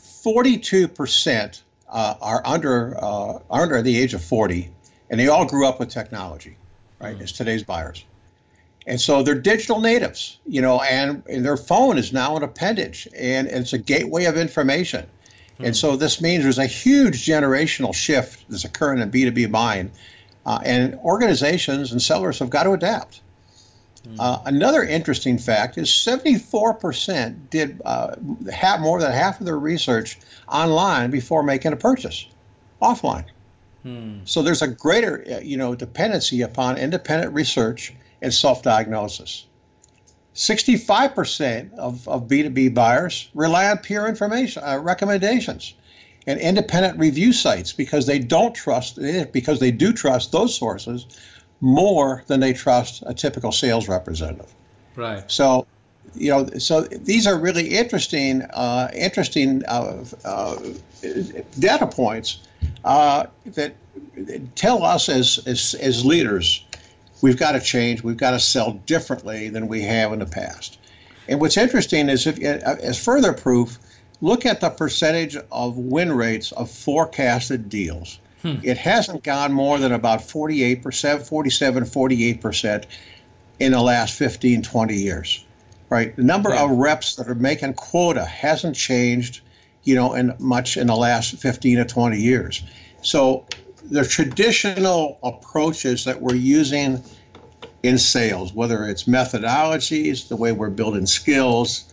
42% 0.00 1.62
uh, 1.88 2.14
are 2.20 2.42
under 2.44 2.96
uh, 3.02 3.38
under 3.50 3.82
the 3.82 3.98
age 3.98 4.14
of 4.14 4.22
40, 4.22 4.70
and 5.10 5.18
they 5.18 5.28
all 5.28 5.46
grew 5.46 5.66
up 5.66 5.78
with 5.80 5.88
technology, 5.88 6.56
right? 7.00 7.16
Mm. 7.16 7.22
As 7.22 7.32
today's 7.32 7.62
buyers, 7.62 8.04
and 8.88 8.98
so 8.98 9.22
they're 9.22 9.34
digital 9.34 9.80
natives, 9.80 10.38
you 10.46 10.62
know, 10.62 10.80
and, 10.80 11.22
and 11.28 11.44
their 11.44 11.58
phone 11.58 11.98
is 11.98 12.10
now 12.10 12.36
an 12.38 12.42
appendage, 12.42 13.06
and, 13.14 13.46
and 13.46 13.58
it's 13.58 13.74
a 13.74 13.78
gateway 13.78 14.24
of 14.24 14.38
information. 14.38 15.06
Mm. 15.60 15.66
And 15.66 15.76
so 15.76 15.96
this 15.96 16.22
means 16.22 16.42
there's 16.42 16.58
a 16.58 16.66
huge 16.66 17.26
generational 17.26 17.94
shift 17.94 18.48
that's 18.48 18.64
occurring 18.64 19.00
in 19.00 19.10
B2B 19.10 19.52
buying, 19.52 19.90
uh, 20.48 20.58
and 20.64 20.94
organizations 21.00 21.92
and 21.92 22.00
sellers 22.00 22.38
have 22.38 22.48
got 22.48 22.62
to 22.62 22.72
adapt. 22.72 23.20
Uh, 24.18 24.38
another 24.46 24.82
interesting 24.82 25.36
fact 25.36 25.76
is 25.76 25.88
74% 25.90 27.50
did 27.50 27.82
uh, 27.84 28.14
have 28.50 28.80
more 28.80 28.98
than 28.98 29.12
half 29.12 29.40
of 29.40 29.44
their 29.44 29.58
research 29.58 30.18
online 30.48 31.10
before 31.10 31.42
making 31.42 31.74
a 31.74 31.76
purchase, 31.76 32.26
offline. 32.80 33.26
Hmm. 33.82 34.20
So 34.24 34.40
there's 34.40 34.62
a 34.62 34.68
greater, 34.68 35.22
uh, 35.30 35.40
you 35.40 35.58
know, 35.58 35.74
dependency 35.74 36.40
upon 36.40 36.78
independent 36.78 37.34
research 37.34 37.92
and 38.22 38.32
self-diagnosis. 38.32 39.44
65% 40.34 41.74
of, 41.74 42.08
of 42.08 42.26
B2B 42.26 42.72
buyers 42.72 43.28
rely 43.34 43.68
on 43.68 43.78
peer 43.78 44.06
information 44.06 44.62
uh, 44.64 44.78
recommendations 44.78 45.74
and 46.26 46.40
independent 46.40 46.98
review 46.98 47.32
sites 47.32 47.72
because 47.72 48.06
they 48.06 48.18
don't 48.18 48.54
trust 48.54 48.98
because 49.32 49.60
they 49.60 49.70
do 49.70 49.92
trust 49.92 50.32
those 50.32 50.54
sources 50.54 51.06
more 51.60 52.22
than 52.26 52.40
they 52.40 52.52
trust 52.52 53.02
a 53.06 53.14
typical 53.14 53.52
sales 53.52 53.88
representative. 53.88 54.52
Right. 54.94 55.28
So, 55.30 55.66
you 56.14 56.30
know, 56.30 56.46
so 56.58 56.82
these 56.82 57.26
are 57.26 57.38
really 57.38 57.68
interesting, 57.68 58.42
uh, 58.42 58.90
interesting 58.94 59.64
uh, 59.66 60.04
uh, 60.24 60.56
data 61.58 61.86
points 61.86 62.40
uh, 62.84 63.26
that 63.46 63.74
tell 64.54 64.84
us 64.84 65.08
as, 65.08 65.40
as 65.46 65.74
as 65.74 66.04
leaders 66.04 66.64
we've 67.20 67.38
got 67.38 67.52
to 67.52 67.60
change. 67.60 68.02
We've 68.02 68.16
got 68.16 68.32
to 68.32 68.40
sell 68.40 68.72
differently 68.72 69.48
than 69.48 69.68
we 69.68 69.82
have 69.82 70.12
in 70.12 70.18
the 70.20 70.26
past. 70.26 70.78
And 71.28 71.40
what's 71.40 71.56
interesting 71.56 72.08
is, 72.08 72.26
if 72.26 72.38
uh, 72.38 72.76
as 72.82 73.02
further 73.02 73.32
proof, 73.32 73.78
look 74.20 74.46
at 74.46 74.60
the 74.60 74.70
percentage 74.70 75.36
of 75.50 75.76
win 75.76 76.12
rates 76.12 76.52
of 76.52 76.70
forecasted 76.70 77.68
deals. 77.68 78.18
Hmm. 78.42 78.56
It 78.62 78.78
hasn't 78.78 79.22
gone 79.22 79.52
more 79.52 79.78
than 79.78 79.92
about 79.92 80.20
48%, 80.20 81.26
47, 81.26 81.84
48% 81.84 82.84
in 83.58 83.72
the 83.72 83.82
last 83.82 84.14
15, 84.14 84.62
20 84.62 84.94
years. 84.94 85.44
Right? 85.90 86.14
The 86.14 86.22
number 86.22 86.50
yeah. 86.50 86.64
of 86.64 86.70
reps 86.70 87.16
that 87.16 87.28
are 87.28 87.34
making 87.34 87.74
quota 87.74 88.24
hasn't 88.24 88.76
changed, 88.76 89.40
you 89.84 89.94
know, 89.94 90.14
in 90.14 90.34
much 90.38 90.76
in 90.76 90.86
the 90.86 90.96
last 90.96 91.36
15 91.36 91.78
to 91.78 91.84
20 91.84 92.20
years. 92.20 92.62
So 93.00 93.46
the 93.90 94.04
traditional 94.04 95.18
approaches 95.22 96.04
that 96.04 96.20
we're 96.20 96.34
using 96.34 97.02
in 97.82 97.98
sales, 97.98 98.52
whether 98.52 98.84
it's 98.84 99.04
methodologies, 99.04 100.28
the 100.28 100.36
way 100.36 100.52
we're 100.52 100.68
building 100.68 101.06
skills, 101.06 101.92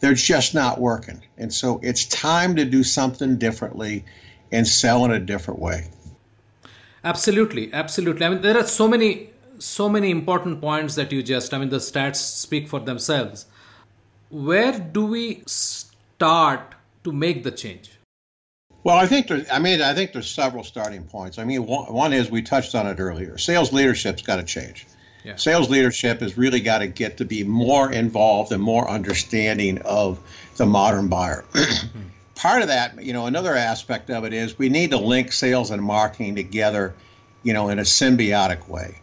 they're 0.00 0.14
just 0.14 0.54
not 0.54 0.80
working. 0.80 1.22
And 1.36 1.52
so 1.52 1.80
it's 1.82 2.04
time 2.06 2.56
to 2.56 2.64
do 2.64 2.82
something 2.82 3.38
differently 3.38 4.04
and 4.52 4.66
sell 4.66 5.04
in 5.04 5.10
a 5.10 5.20
different 5.20 5.60
way. 5.60 5.88
Absolutely, 7.04 7.72
absolutely. 7.72 8.26
I 8.26 8.30
mean, 8.30 8.42
there 8.42 8.58
are 8.58 8.66
so 8.66 8.88
many, 8.88 9.30
so 9.58 9.88
many 9.88 10.10
important 10.10 10.60
points 10.60 10.96
that 10.96 11.12
you 11.12 11.22
just. 11.22 11.54
I 11.54 11.58
mean, 11.58 11.68
the 11.68 11.78
stats 11.78 12.16
speak 12.16 12.68
for 12.68 12.80
themselves. 12.80 13.46
Where 14.28 14.78
do 14.78 15.06
we 15.06 15.42
start 15.46 16.74
to 17.04 17.12
make 17.12 17.44
the 17.44 17.52
change? 17.52 17.92
Well, 18.82 18.96
I 18.96 19.06
think 19.06 19.28
there's, 19.28 19.50
I 19.50 19.58
mean, 19.58 19.82
I 19.82 19.94
think 19.94 20.12
there's 20.12 20.30
several 20.30 20.62
starting 20.62 21.04
points. 21.04 21.38
I 21.38 21.44
mean, 21.44 21.66
one, 21.66 21.92
one 21.92 22.12
is 22.12 22.30
we 22.30 22.42
touched 22.42 22.74
on 22.74 22.86
it 22.86 23.00
earlier. 23.00 23.38
Sales 23.38 23.72
leadership's 23.72 24.22
got 24.22 24.36
to 24.36 24.44
change. 24.44 24.86
Yeah. 25.26 25.34
Sales 25.34 25.68
leadership 25.68 26.20
has 26.20 26.38
really 26.38 26.60
got 26.60 26.78
to 26.78 26.86
get 26.86 27.16
to 27.16 27.24
be 27.24 27.42
more 27.42 27.90
involved 27.90 28.52
and 28.52 28.62
more 28.62 28.88
understanding 28.88 29.78
of 29.78 30.20
the 30.56 30.66
modern 30.66 31.08
buyer. 31.08 31.44
part 32.36 32.62
of 32.62 32.68
that, 32.68 33.02
you 33.02 33.12
know, 33.12 33.26
another 33.26 33.56
aspect 33.56 34.08
of 34.08 34.24
it 34.24 34.32
is 34.32 34.56
we 34.56 34.68
need 34.68 34.92
to 34.92 34.98
link 34.98 35.32
sales 35.32 35.72
and 35.72 35.82
marketing 35.82 36.36
together, 36.36 36.94
you 37.42 37.54
know, 37.54 37.70
in 37.70 37.80
a 37.80 37.82
symbiotic 37.82 38.68
way. 38.68 39.00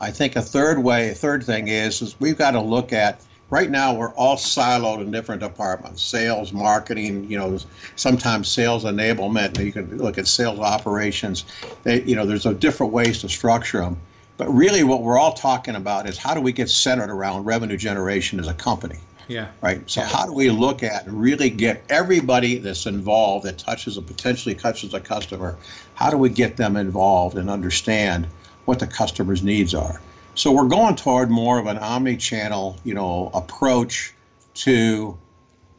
I 0.00 0.10
think 0.10 0.34
a 0.34 0.42
third 0.42 0.82
way, 0.82 1.10
a 1.10 1.14
third 1.14 1.44
thing 1.44 1.68
is, 1.68 2.02
is 2.02 2.18
we've 2.18 2.36
got 2.36 2.52
to 2.52 2.60
look 2.60 2.92
at 2.92 3.24
right 3.50 3.70
now 3.70 3.94
we're 3.94 4.12
all 4.14 4.36
siloed 4.36 5.00
in 5.00 5.10
different 5.10 5.42
departments 5.42 6.00
sales 6.00 6.52
marketing 6.52 7.28
you 7.28 7.36
know 7.36 7.58
sometimes 7.96 8.48
sales 8.48 8.84
enablement 8.84 9.58
you 9.58 9.72
can 9.72 9.98
look 9.98 10.18
at 10.18 10.28
sales 10.28 10.60
operations 10.60 11.44
they, 11.82 12.00
you 12.02 12.14
know 12.14 12.26
there's 12.26 12.46
a 12.46 12.54
different 12.54 12.92
ways 12.92 13.22
to 13.22 13.28
structure 13.28 13.80
them 13.80 14.00
but 14.40 14.48
really 14.48 14.82
what 14.82 15.02
we're 15.02 15.18
all 15.18 15.34
talking 15.34 15.74
about 15.74 16.08
is 16.08 16.16
how 16.16 16.32
do 16.32 16.40
we 16.40 16.50
get 16.50 16.70
centered 16.70 17.10
around 17.10 17.44
revenue 17.44 17.76
generation 17.76 18.40
as 18.40 18.48
a 18.48 18.54
company 18.54 18.98
yeah. 19.30 19.46
Right. 19.60 19.88
So 19.88 20.00
yeah. 20.00 20.08
how 20.08 20.26
do 20.26 20.32
we 20.32 20.50
look 20.50 20.82
at 20.82 21.06
and 21.06 21.20
really 21.20 21.50
get 21.50 21.84
everybody 21.88 22.58
that's 22.58 22.86
involved 22.86 23.46
that 23.46 23.58
touches 23.58 23.96
or 23.96 24.02
potentially 24.02 24.56
touches 24.56 24.92
a 24.92 24.98
customer? 24.98 25.56
How 25.94 26.10
do 26.10 26.16
we 26.16 26.30
get 26.30 26.56
them 26.56 26.76
involved 26.76 27.36
and 27.36 27.48
understand 27.48 28.26
what 28.64 28.80
the 28.80 28.88
customer's 28.88 29.44
needs 29.44 29.72
are? 29.72 30.00
So 30.34 30.50
we're 30.50 30.66
going 30.66 30.96
toward 30.96 31.30
more 31.30 31.60
of 31.60 31.68
an 31.68 31.78
omni-channel, 31.78 32.80
you 32.82 32.94
know, 32.94 33.30
approach 33.32 34.12
to 34.54 35.16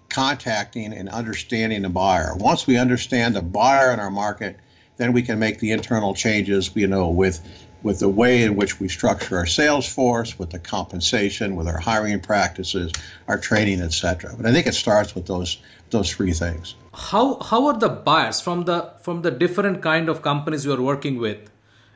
contacting 0.07 0.93
and 0.93 1.09
understanding 1.09 1.81
the 1.81 1.89
buyer. 1.89 2.33
Once 2.37 2.65
we 2.65 2.77
understand 2.77 3.35
the 3.35 3.41
buyer 3.41 3.91
in 3.91 3.99
our 3.99 4.11
market, 4.11 4.57
then 4.95 5.11
we 5.11 5.23
can 5.23 5.39
make 5.39 5.59
the 5.59 5.71
internal 5.71 6.13
changes, 6.13 6.71
you 6.73 6.87
know, 6.87 7.09
with 7.09 7.41
with 7.83 7.99
the 7.99 8.09
way 8.09 8.43
in 8.43 8.55
which 8.55 8.79
we 8.79 8.87
structure 8.87 9.37
our 9.37 9.45
sales 9.45 9.87
force, 9.87 10.37
with 10.37 10.51
the 10.51 10.59
compensation, 10.59 11.55
with 11.55 11.67
our 11.67 11.79
hiring 11.79 12.19
practices, 12.19 12.91
our 13.27 13.37
training, 13.37 13.81
etc. 13.81 14.33
But 14.37 14.45
I 14.45 14.51
think 14.51 14.67
it 14.67 14.75
starts 14.75 15.15
with 15.15 15.27
those 15.27 15.57
those 15.89 16.11
three 16.11 16.33
things. 16.33 16.75
How 16.93 17.39
how 17.41 17.67
are 17.67 17.77
the 17.77 17.89
buyers 17.89 18.41
from 18.41 18.65
the 18.65 18.93
from 19.01 19.21
the 19.21 19.31
different 19.31 19.81
kind 19.81 20.09
of 20.09 20.21
companies 20.21 20.65
you 20.65 20.73
are 20.73 20.81
working 20.81 21.17
with, 21.17 21.49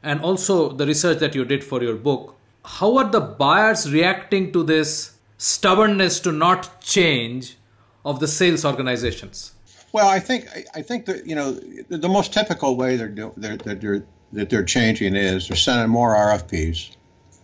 and 0.03 0.21
also 0.21 0.69
the 0.69 0.85
research 0.85 1.19
that 1.19 1.35
you 1.35 1.45
did 1.45 1.63
for 1.63 1.81
your 1.83 1.95
book? 1.95 2.35
How 2.63 2.97
are 2.97 3.09
the 3.09 3.21
buyers 3.21 3.91
reacting 3.91 4.51
to 4.53 4.63
this 4.63 5.15
stubbornness 5.37 6.19
to 6.21 6.31
not 6.31 6.81
change 6.81 7.57
of 8.03 8.19
the 8.19 8.27
sales 8.27 8.65
organizations? 8.65 9.53
Well, 9.91 10.09
I 10.09 10.19
think 10.19 10.49
I 10.73 10.81
think 10.81 11.05
that 11.05 11.25
you 11.25 11.35
know 11.35 11.51
the, 11.53 11.97
the 11.97 12.09
most 12.09 12.33
typical 12.33 12.75
way 12.75 12.97
they're, 12.97 13.07
do, 13.07 13.31
they're, 13.37 13.57
they're 13.57 14.05
that 14.33 14.49
they're 14.49 14.63
changing 14.63 15.15
is 15.15 15.47
they're 15.47 15.57
sending 15.57 15.89
more 15.89 16.15
RFPs, 16.15 16.95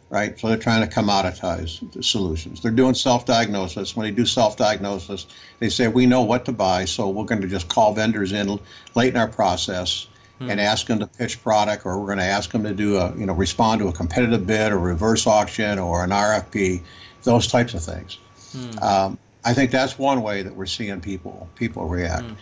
right? 0.10 0.38
So 0.40 0.50
they're 0.50 0.58
trying 0.58 0.88
to 0.88 0.94
commoditize 0.94 1.92
the 1.92 2.04
solutions. 2.04 2.62
They're 2.62 2.72
doing 2.72 2.94
self-diagnosis. 2.94 3.96
When 3.96 4.06
they 4.06 4.12
do 4.12 4.26
self-diagnosis, 4.26 5.28
they 5.60 5.70
say 5.70 5.88
we 5.88 6.06
know 6.06 6.24
what 6.24 6.46
to 6.46 6.52
buy, 6.52 6.86
so 6.86 7.10
we're 7.10 7.26
going 7.26 7.42
to 7.42 7.48
just 7.48 7.68
call 7.68 7.94
vendors 7.94 8.32
in 8.32 8.60
late 8.96 9.14
in 9.14 9.18
our 9.18 9.28
process 9.28 10.08
hmm. 10.40 10.50
and 10.50 10.60
ask 10.60 10.88
them 10.88 11.00
to 11.00 11.08
pitch 11.08 11.42
product, 11.42 11.86
or 11.86 12.00
we're 12.00 12.08
going 12.08 12.20
to 12.20 12.26
ask 12.26 12.52
them 12.52 12.64
to 12.64 12.74
do 12.74 12.98
a 12.98 13.16
you 13.16 13.26
know 13.26 13.34
respond 13.34 13.82
to 13.82 13.88
a 13.88 13.94
competitive 13.94 14.46
bid 14.46 14.72
or 14.72 14.80
reverse 14.80 15.26
auction 15.28 15.80
or 15.80 16.04
an 16.04 16.10
RFP, 16.10 16.82
those 17.24 17.48
types 17.48 17.74
of 17.74 17.84
things. 17.84 18.18
Hmm. 18.52 18.80
Um, 18.80 19.18
I 19.44 19.54
think 19.54 19.72
that's 19.72 19.98
one 19.98 20.22
way 20.22 20.44
that 20.44 20.56
we're 20.56 20.68
seeing 20.68 21.02
people 21.02 21.50
people 21.56 21.88
react. 21.88 22.26
Hmm. 22.26 22.34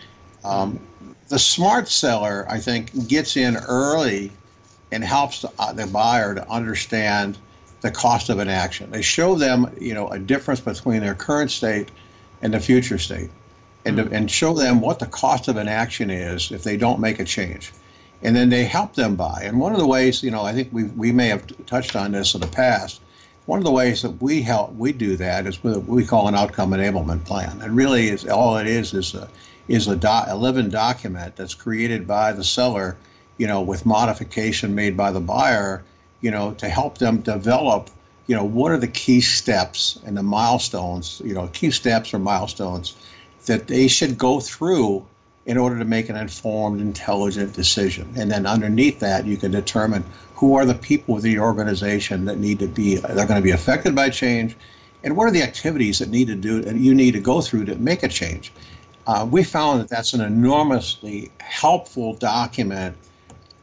Um, 0.44 0.80
the 1.28 1.38
smart 1.38 1.88
seller, 1.88 2.46
I 2.48 2.58
think, 2.58 3.08
gets 3.08 3.36
in 3.36 3.56
early 3.56 4.32
and 4.92 5.04
helps 5.04 5.42
the, 5.42 5.50
uh, 5.58 5.72
the 5.72 5.86
buyer 5.86 6.34
to 6.34 6.48
understand 6.50 7.38
the 7.80 7.90
cost 7.90 8.28
of 8.28 8.38
an 8.38 8.48
action. 8.48 8.90
They 8.90 9.02
show 9.02 9.36
them, 9.36 9.74
you 9.80 9.94
know, 9.94 10.08
a 10.08 10.18
difference 10.18 10.60
between 10.60 11.00
their 11.00 11.14
current 11.14 11.50
state 11.50 11.90
and 12.42 12.52
the 12.52 12.60
future 12.60 12.98
state, 12.98 13.30
and 13.84 13.96
to, 13.96 14.08
and 14.10 14.30
show 14.30 14.54
them 14.54 14.80
what 14.80 14.98
the 14.98 15.06
cost 15.06 15.48
of 15.48 15.56
an 15.56 15.68
action 15.68 16.10
is 16.10 16.50
if 16.50 16.62
they 16.62 16.76
don't 16.76 17.00
make 17.00 17.20
a 17.20 17.24
change, 17.24 17.72
and 18.22 18.34
then 18.34 18.48
they 18.50 18.64
help 18.64 18.94
them 18.94 19.16
buy. 19.16 19.42
And 19.44 19.58
one 19.60 19.72
of 19.72 19.78
the 19.78 19.86
ways, 19.86 20.22
you 20.22 20.30
know, 20.30 20.42
I 20.42 20.52
think 20.52 20.68
we 20.72 20.84
we 20.84 21.12
may 21.12 21.28
have 21.28 21.46
touched 21.66 21.96
on 21.96 22.12
this 22.12 22.34
in 22.34 22.40
the 22.40 22.46
past. 22.46 23.00
One 23.46 23.58
of 23.58 23.64
the 23.64 23.72
ways 23.72 24.02
that 24.02 24.20
we 24.22 24.42
help 24.42 24.74
we 24.74 24.92
do 24.92 25.16
that 25.16 25.46
is 25.46 25.62
with 25.62 25.76
what 25.76 25.86
we 25.86 26.04
call 26.04 26.28
an 26.28 26.34
outcome 26.34 26.70
enablement 26.70 27.24
plan. 27.24 27.60
And 27.62 27.76
really, 27.76 28.08
is 28.08 28.26
all 28.26 28.58
it 28.58 28.66
is 28.66 28.92
is 28.94 29.14
a 29.14 29.28
is 29.70 29.86
a, 29.86 29.96
doc, 29.96 30.26
a 30.28 30.36
living 30.36 30.68
document 30.68 31.36
that's 31.36 31.54
created 31.54 32.06
by 32.06 32.32
the 32.32 32.42
seller, 32.42 32.96
you 33.38 33.46
know, 33.46 33.62
with 33.62 33.86
modification 33.86 34.74
made 34.74 34.96
by 34.96 35.12
the 35.12 35.20
buyer, 35.20 35.84
you 36.20 36.32
know, 36.32 36.52
to 36.54 36.68
help 36.68 36.98
them 36.98 37.18
develop, 37.18 37.88
you 38.26 38.34
know, 38.34 38.44
what 38.44 38.72
are 38.72 38.78
the 38.78 38.88
key 38.88 39.20
steps 39.20 39.98
and 40.04 40.16
the 40.16 40.24
milestones, 40.24 41.22
you 41.24 41.34
know, 41.34 41.46
key 41.46 41.70
steps 41.70 42.12
or 42.12 42.18
milestones 42.18 42.96
that 43.46 43.68
they 43.68 43.86
should 43.86 44.18
go 44.18 44.40
through 44.40 45.06
in 45.46 45.56
order 45.56 45.78
to 45.78 45.84
make 45.84 46.08
an 46.08 46.16
informed, 46.16 46.80
intelligent 46.80 47.54
decision. 47.54 48.14
And 48.16 48.30
then 48.30 48.46
underneath 48.46 49.00
that, 49.00 49.24
you 49.24 49.36
can 49.36 49.52
determine 49.52 50.04
who 50.34 50.56
are 50.56 50.66
the 50.66 50.74
people 50.74 51.14
within 51.14 51.32
the 51.32 51.40
organization 51.40 52.24
that 52.24 52.38
need 52.38 52.58
to 52.58 52.66
be, 52.66 52.96
they're 52.96 53.26
going 53.26 53.40
to 53.40 53.40
be 53.40 53.52
affected 53.52 53.94
by 53.94 54.10
change, 54.10 54.56
and 55.02 55.16
what 55.16 55.28
are 55.28 55.30
the 55.30 55.42
activities 55.42 56.00
that 56.00 56.10
need 56.10 56.26
to 56.26 56.34
do, 56.34 56.60
that 56.62 56.74
you 56.74 56.94
need 56.94 57.12
to 57.12 57.20
go 57.20 57.40
through 57.40 57.66
to 57.66 57.76
make 57.76 58.02
a 58.02 58.08
change. 58.08 58.52
Uh, 59.06 59.26
we 59.30 59.42
found 59.42 59.80
that 59.80 59.88
that's 59.88 60.12
an 60.12 60.20
enormously 60.20 61.30
helpful 61.38 62.14
document 62.14 62.96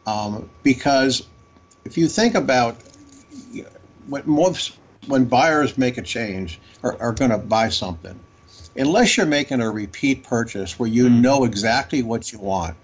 um, 0.05 0.49
because 0.63 1.27
if 1.85 1.97
you 1.97 2.07
think 2.07 2.35
about 2.35 2.75
when 4.07 4.23
most 4.25 4.77
when 5.07 5.25
buyers 5.25 5.77
make 5.77 5.97
a 5.97 6.01
change 6.01 6.59
or 6.83 7.01
are 7.01 7.13
going 7.13 7.31
to 7.31 7.37
buy 7.37 7.69
something, 7.69 8.19
unless 8.75 9.15
you're 9.15 9.25
making 9.25 9.61
a 9.61 9.69
repeat 9.69 10.23
purchase 10.23 10.77
where 10.77 10.89
you 10.89 11.09
know 11.09 11.45
exactly 11.45 12.03
what 12.03 12.31
you 12.31 12.39
want, 12.39 12.75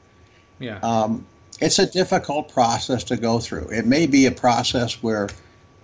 Yeah. 0.60 0.80
um, 0.82 1.26
it's 1.60 1.80
a 1.80 1.86
difficult 1.86 2.50
process 2.54 3.04
to 3.06 3.18
go 3.18 3.40
through. 3.40 3.70
It 3.72 3.86
may 3.86 4.08
be 4.08 4.26
a 4.26 4.32
process 4.32 5.04
where 5.04 5.28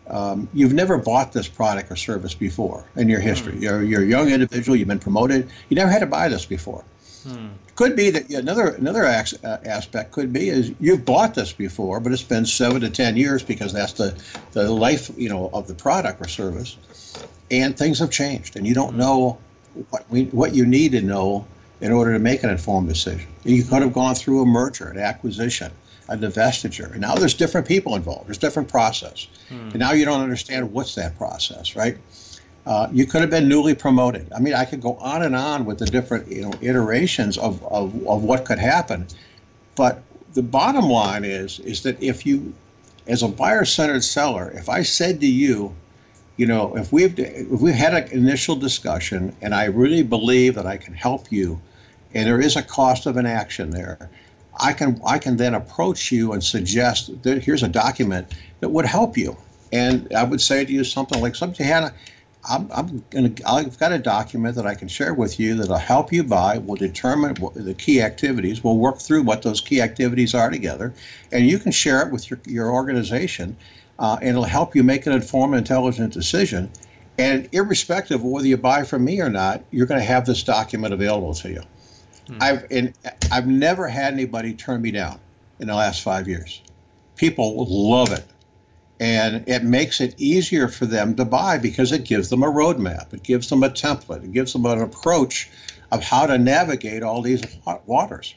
um, 0.10 0.50
you've 0.54 0.74
never 0.74 0.98
bought 0.98 1.34
this 1.34 1.48
product 1.48 1.92
or 1.92 1.96
service 1.96 2.34
before 2.34 2.84
in 2.96 3.10
your 3.10 3.20
history. 3.20 3.58
You're, 3.60 3.84
you're 3.84 4.02
a 4.02 4.06
young 4.06 4.30
individual, 4.30 4.76
you've 4.76 4.88
been 4.88 5.00
promoted, 5.00 5.50
you 5.70 5.76
never 5.76 5.92
had 5.92 6.00
to 6.00 6.08
buy 6.08 6.30
this 6.30 6.46
before. 6.46 6.84
Could 7.76 7.96
be 7.96 8.10
that 8.12 8.30
another 8.30 8.70
another 8.70 9.06
ax, 9.06 9.34
uh, 9.44 9.60
aspect 9.66 10.12
could 10.12 10.34
be 10.34 10.50
is 10.50 10.74
you've 10.80 11.06
bought 11.06 11.34
this 11.36 11.54
before, 11.54 12.00
but 12.00 12.12
it's 12.12 12.24
been 12.24 12.46
seven 12.46 12.82
to 12.82 12.90
ten 12.90 13.16
years 13.18 13.44
because 13.44 13.72
that's 13.72 13.94
the 13.94 14.22
the 14.52 14.70
life 14.72 15.12
you 15.18 15.30
know 15.30 15.50
of 15.54 15.68
the 15.68 15.76
product 15.76 16.22
or 16.22 16.28
service, 16.28 16.78
and 17.52 17.78
things 17.78 18.00
have 18.00 18.10
changed, 18.10 18.58
and 18.58 18.66
you 18.66 18.74
don't 18.74 18.98
know 18.98 19.38
what 19.90 20.10
we, 20.10 20.26
what 20.26 20.54
you 20.54 20.66
need 20.66 20.94
to 20.94 21.02
know 21.02 21.46
in 21.82 21.92
order 21.92 22.14
to 22.14 22.20
make 22.20 22.44
an 22.44 22.50
informed 22.50 22.90
decision. 22.90 23.28
You 23.44 23.64
could 23.64 23.82
have 23.82 23.94
gone 23.94 24.16
through 24.16 24.42
a 24.42 24.46
merger, 24.46 24.90
an 24.90 25.00
acquisition, 25.00 25.72
a 26.10 26.18
divestiture, 26.18 26.92
and 26.92 27.02
now 27.02 27.16
there's 27.16 27.36
different 27.36 27.68
people 27.68 27.96
involved. 27.96 28.28
There's 28.28 28.38
different 28.38 28.68
process, 28.68 29.28
and 29.70 29.80
now 29.80 29.94
you 29.94 30.06
don't 30.06 30.22
understand 30.22 30.74
what's 30.74 30.96
that 30.96 31.18
process, 31.18 31.76
right? 31.76 31.98
Uh, 32.66 32.90
you 32.92 33.06
could 33.06 33.22
have 33.22 33.30
been 33.30 33.48
newly 33.48 33.74
promoted. 33.76 34.32
I 34.36 34.40
mean, 34.40 34.54
I 34.54 34.66
could 34.66 34.82
go 34.82 34.96
on 34.96 35.24
and 35.24 35.36
on 35.36 35.66
with 35.66 35.80
the 35.80 35.86
different 35.86 36.28
you 36.28 36.42
know 36.42 36.52
iterations 36.62 37.38
of, 37.38 37.64
of, 37.64 38.08
of 38.08 38.24
what 38.24 38.46
could 38.46 38.60
happen, 38.60 39.08
but 39.76 40.04
the 40.34 40.44
bottom 40.44 40.86
line 40.86 41.24
is 41.24 41.60
is 41.60 41.84
that 41.84 42.02
if 42.02 42.26
you, 42.26 42.54
as 43.08 43.24
a 43.24 43.28
buyer-centered 43.28 44.04
seller, 44.04 44.52
if 44.56 44.70
I 44.70 44.84
said 44.84 45.22
to 45.22 45.28
you, 45.28 45.76
you 46.38 46.46
know, 46.46 46.76
if 46.78 46.92
we've 46.92 47.18
if 47.18 47.60
we 47.60 47.74
had 47.74 47.94
an 47.94 48.12
initial 48.12 48.56
discussion 48.56 49.36
and 49.42 49.54
I 49.54 49.66
really 49.66 50.04
believe 50.04 50.56
that 50.56 50.66
I 50.66 50.78
can 50.78 50.94
help 50.94 51.32
you, 51.32 51.60
and 52.14 52.28
there 52.28 52.42
is 52.42 52.56
a 52.56 52.64
cost 52.64 53.06
of 53.06 53.18
an 53.18 53.26
action 53.26 53.72
there, 53.72 54.10
I 54.60 54.74
can 54.74 55.02
I 55.06 55.20
can 55.20 55.38
then 55.38 55.54
approach 55.54 56.12
you 56.12 56.34
and 56.34 56.44
suggest 56.44 57.24
that 57.24 57.44
here's 57.44 57.64
a 57.64 57.70
document 57.70 58.36
that 58.60 58.70
would 58.70 58.86
help 58.86 59.18
you. 59.18 59.38
And 59.72 60.14
I 60.16 60.24
would 60.24 60.42
say 60.42 60.66
to 60.66 60.72
you 60.72 60.84
something 60.84 61.22
like, 61.22 61.36
something 61.36 61.66
Hannah, 61.66 61.94
I'm, 62.48 62.70
I'm 62.72 63.06
gonna 63.10 63.32
I've 63.46 63.78
got 63.78 63.92
a 63.92 64.00
document 64.00 64.56
that 64.56 64.66
I 64.66 64.76
can 64.76 64.88
share 64.88 65.14
with 65.14 65.40
you 65.40 65.56
that'll 65.56 65.78
help 65.78 66.14
you 66.14 66.24
buy. 66.24 66.58
We'll 66.58 66.78
determine 66.78 67.36
the 67.54 67.74
key 67.74 68.02
activities. 68.02 68.64
We'll 68.64 68.78
work 68.78 69.00
through 69.00 69.24
what 69.24 69.42
those 69.42 69.62
key 69.62 69.82
activities 69.82 70.34
are 70.34 70.50
together, 70.50 70.94
and 71.32 71.46
you 71.48 71.60
can 71.60 71.72
share 71.72 72.06
it 72.06 72.12
with 72.12 72.30
your 72.30 72.40
your 72.46 72.72
organization, 72.72 73.58
uh, 73.98 74.18
and 74.22 74.30
it'll 74.30 74.44
help 74.44 74.76
you 74.76 74.84
make 74.84 75.06
an 75.06 75.14
informed, 75.14 75.56
intelligent 75.56 76.14
decision. 76.14 76.72
And 77.18 77.50
irrespective 77.52 78.22
of 78.22 78.26
whether 78.26 78.48
you 78.48 78.56
buy 78.56 78.84
from 78.84 79.04
me 79.04 79.20
or 79.20 79.30
not, 79.30 79.66
you're 79.72 79.88
going 79.88 80.00
to 80.00 80.08
have 80.08 80.26
this 80.26 80.44
document 80.44 80.94
available 80.94 81.34
to 81.34 81.50
you. 81.50 81.62
Hmm. 82.30 82.38
I've 82.40 82.66
and 82.72 82.94
I've 83.32 83.48
never 83.48 83.88
had 83.88 84.14
anybody 84.14 84.54
turn 84.54 84.82
me 84.82 84.92
down 84.92 85.20
in 85.60 85.68
the 85.68 85.76
last 85.76 86.04
five 86.04 86.28
years. 86.28 86.62
People 87.16 87.66
love 87.68 88.12
it, 88.12 88.26
and 89.00 89.48
it 89.48 89.64
makes 89.64 90.00
it 90.00 90.14
easier 90.20 90.68
for 90.68 90.86
them 90.86 91.16
to 91.16 91.26
buy 91.26 91.58
because 91.58 91.92
it 91.92 92.06
gives 92.06 92.30
them 92.30 92.44
a 92.44 92.52
roadmap, 92.52 93.14
it 93.14 93.24
gives 93.24 93.50
them 93.50 93.64
a 93.64 93.70
template, 93.70 94.24
it 94.24 94.32
gives 94.32 94.54
them 94.54 94.66
an 94.68 94.80
approach 94.80 95.50
of 95.92 96.04
how 96.04 96.28
to 96.28 96.38
navigate 96.38 97.02
all 97.02 97.24
these 97.24 97.42
wa- 97.66 97.80
waters. 97.88 98.36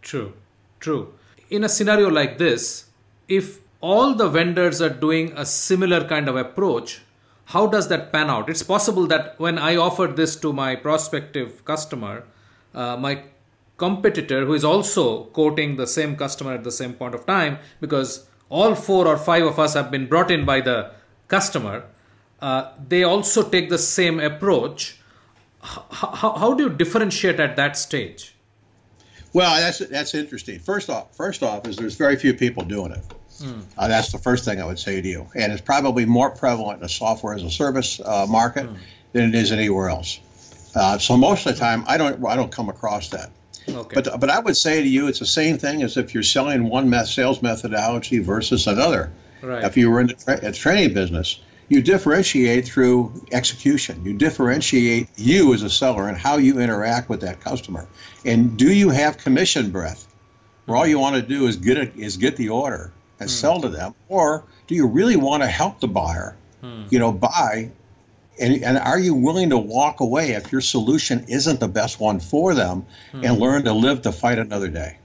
True, 0.00 0.34
true. 0.78 1.12
In 1.50 1.64
a 1.64 1.68
scenario 1.68 2.08
like 2.08 2.38
this, 2.38 2.88
if 3.26 3.58
all 3.80 4.14
the 4.14 4.28
vendors 4.28 4.80
are 4.80 4.90
doing 4.90 5.32
a 5.36 5.44
similar 5.44 6.06
kind 6.06 6.28
of 6.28 6.36
approach, 6.36 7.02
how 7.46 7.66
does 7.66 7.88
that 7.88 8.12
pan 8.12 8.30
out? 8.30 8.48
It's 8.48 8.62
possible 8.62 9.06
that 9.08 9.34
when 9.40 9.58
I 9.58 9.74
offer 9.74 10.06
this 10.06 10.36
to 10.36 10.52
my 10.52 10.76
prospective 10.76 11.64
customer, 11.64 12.24
uh, 12.78 12.96
my 12.96 13.22
competitor, 13.76 14.44
who 14.46 14.54
is 14.54 14.64
also 14.64 15.24
quoting 15.38 15.76
the 15.76 15.86
same 15.86 16.16
customer 16.16 16.52
at 16.54 16.64
the 16.64 16.72
same 16.80 16.92
point 16.94 17.14
of 17.14 17.26
time, 17.26 17.58
because 17.80 18.26
all 18.48 18.74
four 18.74 19.06
or 19.06 19.16
five 19.16 19.44
of 19.44 19.58
us 19.58 19.74
have 19.74 19.90
been 19.90 20.06
brought 20.06 20.30
in 20.30 20.44
by 20.44 20.60
the 20.60 20.90
customer, 21.28 21.84
uh, 22.40 22.70
they 22.88 23.02
also 23.02 23.48
take 23.48 23.68
the 23.68 23.78
same 23.78 24.20
approach. 24.20 24.96
H- 25.62 25.82
how, 25.90 26.32
how 26.42 26.54
do 26.54 26.64
you 26.64 26.70
differentiate 26.70 27.40
at 27.40 27.56
that 27.56 27.76
stage? 27.76 28.34
Well, 29.32 29.60
that's 29.60 29.78
that's 29.96 30.14
interesting. 30.14 30.58
First 30.58 30.88
off, 30.88 31.14
first 31.16 31.42
off 31.42 31.66
is 31.68 31.76
there's 31.76 31.96
very 31.96 32.16
few 32.16 32.32
people 32.32 32.64
doing 32.64 32.92
it. 32.92 33.04
Uh, 33.76 33.86
that's 33.88 34.10
the 34.10 34.18
first 34.18 34.44
thing 34.44 34.60
I 34.60 34.64
would 34.64 34.78
say 34.78 35.00
to 35.00 35.08
you, 35.08 35.28
and 35.36 35.52
it's 35.52 35.62
probably 35.62 36.06
more 36.06 36.30
prevalent 36.30 36.76
in 36.78 36.82
the 36.82 36.88
software 36.88 37.34
as 37.34 37.42
a 37.44 37.50
service 37.50 38.00
uh, 38.00 38.26
market 38.26 38.66
than 39.12 39.28
it 39.28 39.34
is 39.34 39.52
anywhere 39.52 39.90
else. 39.90 40.18
Uh, 40.78 40.96
so 40.96 41.16
most 41.16 41.44
of 41.44 41.54
the 41.54 41.58
time, 41.58 41.84
I 41.88 41.96
don't 41.96 42.24
I 42.24 42.36
don't 42.36 42.52
come 42.52 42.68
across 42.68 43.08
that. 43.10 43.30
Okay. 43.68 44.00
But 44.00 44.20
but 44.20 44.30
I 44.30 44.38
would 44.38 44.56
say 44.56 44.80
to 44.80 44.88
you, 44.88 45.08
it's 45.08 45.18
the 45.18 45.26
same 45.26 45.58
thing 45.58 45.82
as 45.82 45.96
if 45.96 46.14
you're 46.14 46.22
selling 46.22 46.68
one 46.68 46.92
sales 47.04 47.42
methodology 47.42 48.20
versus 48.20 48.66
another. 48.66 49.12
Right. 49.42 49.64
If 49.64 49.76
you 49.76 49.90
were 49.90 50.00
in 50.00 50.06
the 50.06 50.14
tra- 50.14 50.38
a 50.42 50.52
training 50.52 50.94
business, 50.94 51.40
you 51.68 51.82
differentiate 51.82 52.66
through 52.66 53.26
execution. 53.32 54.04
You 54.04 54.14
differentiate 54.14 55.08
you 55.16 55.52
as 55.52 55.62
a 55.62 55.70
seller 55.70 56.08
and 56.08 56.16
how 56.16 56.38
you 56.38 56.60
interact 56.60 57.08
with 57.08 57.22
that 57.22 57.40
customer. 57.40 57.86
And 58.24 58.56
do 58.56 58.72
you 58.72 58.90
have 58.90 59.18
commission 59.18 59.70
breath, 59.70 60.06
where 60.66 60.78
all 60.78 60.86
you 60.86 60.98
want 60.98 61.16
to 61.16 61.22
do 61.22 61.46
is 61.46 61.56
get 61.56 61.76
it 61.76 61.96
is 61.96 62.16
get 62.16 62.36
the 62.36 62.50
order 62.50 62.92
and 63.20 63.28
sell 63.28 63.60
to 63.62 63.68
them, 63.68 63.94
or 64.08 64.44
do 64.68 64.76
you 64.76 64.86
really 64.86 65.16
want 65.16 65.42
to 65.42 65.48
help 65.48 65.80
the 65.80 65.88
buyer, 65.88 66.36
you 66.88 67.00
know, 67.00 67.10
buy 67.12 67.72
and, 68.40 68.62
and 68.64 68.78
are 68.78 68.98
you 68.98 69.14
willing 69.14 69.50
to 69.50 69.58
walk 69.58 70.00
away 70.00 70.30
if 70.32 70.50
your 70.52 70.60
solution 70.60 71.24
isn't 71.28 71.60
the 71.60 71.68
best 71.68 72.00
one 72.00 72.20
for 72.20 72.54
them 72.54 72.86
and 73.12 73.38
learn 73.38 73.64
to 73.64 73.72
live 73.72 74.02
to 74.02 74.12
fight 74.12 74.38
another 74.38 74.68
day? 74.68 74.98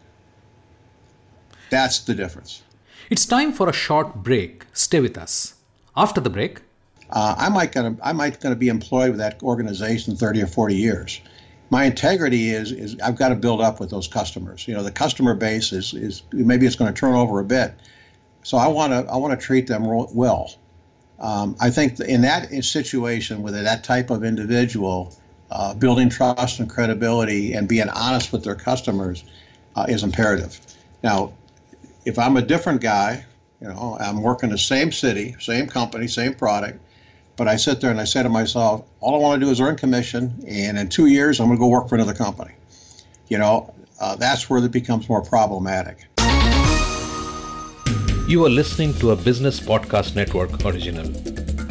That's 1.69 1.99
the 1.99 2.13
difference. 2.13 2.61
It's 3.09 3.25
time 3.25 3.51
for 3.51 3.67
a 3.69 3.73
short 3.73 4.15
break. 4.23 4.65
Stay 4.73 4.99
with 4.99 5.17
us. 5.17 5.55
After 5.95 6.21
the 6.21 6.29
break, 6.29 6.61
Uh, 7.09 7.35
I 7.37 7.49
might 7.49 7.71
gonna 7.71 7.95
I 8.01 8.11
might 8.13 8.39
gonna 8.39 8.55
be 8.55 8.69
employed 8.69 9.09
with 9.11 9.19
that 9.19 9.43
organization 9.43 10.15
30 10.15 10.41
or 10.43 10.47
40 10.47 10.75
years. 10.75 11.21
my 11.69 11.85
integrity 11.85 12.49
is 12.49 12.71
is 12.71 12.95
I've 13.03 13.15
got 13.15 13.29
to 13.29 13.35
build 13.35 13.61
up 13.61 13.79
with 13.79 13.89
those 13.89 14.07
customers. 14.07 14.67
You 14.67 14.73
know, 14.75 14.83
the 14.83 14.91
customer 14.91 15.33
base 15.35 15.71
is 15.73 15.93
is 15.93 16.23
maybe 16.31 16.65
it's 16.65 16.75
going 16.75 16.93
to 16.93 16.99
turn 16.99 17.13
over 17.15 17.39
a 17.39 17.43
bit, 17.43 17.73
so 18.43 18.57
I 18.57 18.67
want 18.67 18.93
to 18.93 19.11
I 19.13 19.17
want 19.17 19.39
to 19.39 19.45
treat 19.45 19.67
them 19.67 19.83
well. 20.13 20.53
Um, 21.19 21.55
I 21.59 21.69
think 21.69 21.99
in 21.99 22.21
that 22.21 22.51
situation 22.63 23.43
with 23.43 23.53
that 23.53 23.83
type 23.83 24.09
of 24.09 24.23
individual, 24.23 25.15
uh, 25.49 25.73
building 25.73 26.09
trust 26.09 26.59
and 26.59 26.69
credibility 26.69 27.53
and 27.53 27.67
being 27.67 27.89
honest 27.89 28.31
with 28.31 28.43
their 28.43 28.55
customers 28.55 29.23
uh, 29.75 29.85
is 29.87 30.03
imperative. 30.03 30.59
Now, 31.03 31.33
if 32.05 32.17
I'm 32.17 32.37
a 32.37 32.41
different 32.41 32.81
guy, 32.81 33.23
you 33.61 33.67
know, 33.67 33.97
I'm 33.99 34.21
working 34.21 34.49
the 34.49 34.57
same 34.57 34.91
city, 34.91 35.35
same 35.39 35.67
company, 35.67 36.07
same 36.07 36.33
product, 36.33 36.79
but 37.35 37.47
I 37.47 37.55
sit 37.55 37.81
there 37.81 37.91
and 37.91 37.99
I 37.99 38.03
say 38.03 38.23
to 38.23 38.29
myself, 38.29 38.85
all 38.99 39.15
I 39.15 39.19
want 39.19 39.39
to 39.39 39.45
do 39.45 39.51
is 39.51 39.61
earn 39.61 39.75
commission, 39.75 40.43
and 40.47 40.77
in 40.77 40.89
two 40.89 41.05
years 41.05 41.39
I'm 41.39 41.47
going 41.47 41.57
to 41.57 41.61
go 41.61 41.67
work 41.67 41.87
for 41.89 41.95
another 41.95 42.13
company. 42.13 42.53
You 43.27 43.37
know, 43.37 43.73
uh, 43.99 44.15
that's 44.15 44.49
where 44.49 44.63
it 44.63 44.71
becomes 44.71 45.07
more 45.07 45.21
problematic. 45.21 46.05
You 48.25 48.45
are 48.45 48.49
listening 48.49 48.93
to 48.99 49.11
a 49.11 49.17
Business 49.17 49.59
Podcast 49.59 50.15
Network 50.15 50.63
original. 50.63 51.03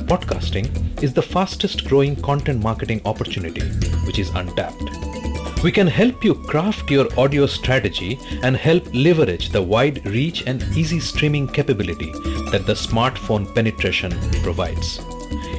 Podcasting 0.05 1.03
is 1.03 1.15
the 1.15 1.23
fastest 1.23 1.87
growing 1.87 2.15
content 2.15 2.62
marketing 2.62 3.01
opportunity 3.07 3.62
which 4.07 4.19
is 4.19 4.29
untapped. 4.35 5.62
We 5.62 5.73
can 5.73 5.87
help 5.87 6.23
you 6.23 6.35
craft 6.35 6.91
your 6.91 7.09
audio 7.19 7.47
strategy 7.47 8.19
and 8.43 8.55
help 8.55 8.87
leverage 8.93 9.49
the 9.49 9.62
wide 9.62 10.05
reach 10.05 10.47
and 10.47 10.62
easy 10.77 11.01
streaming 11.01 11.49
capability 11.49 12.12
that 12.51 12.65
the 12.67 12.75
smartphone 12.75 13.53
penetration 13.55 14.12
provides. 14.43 15.01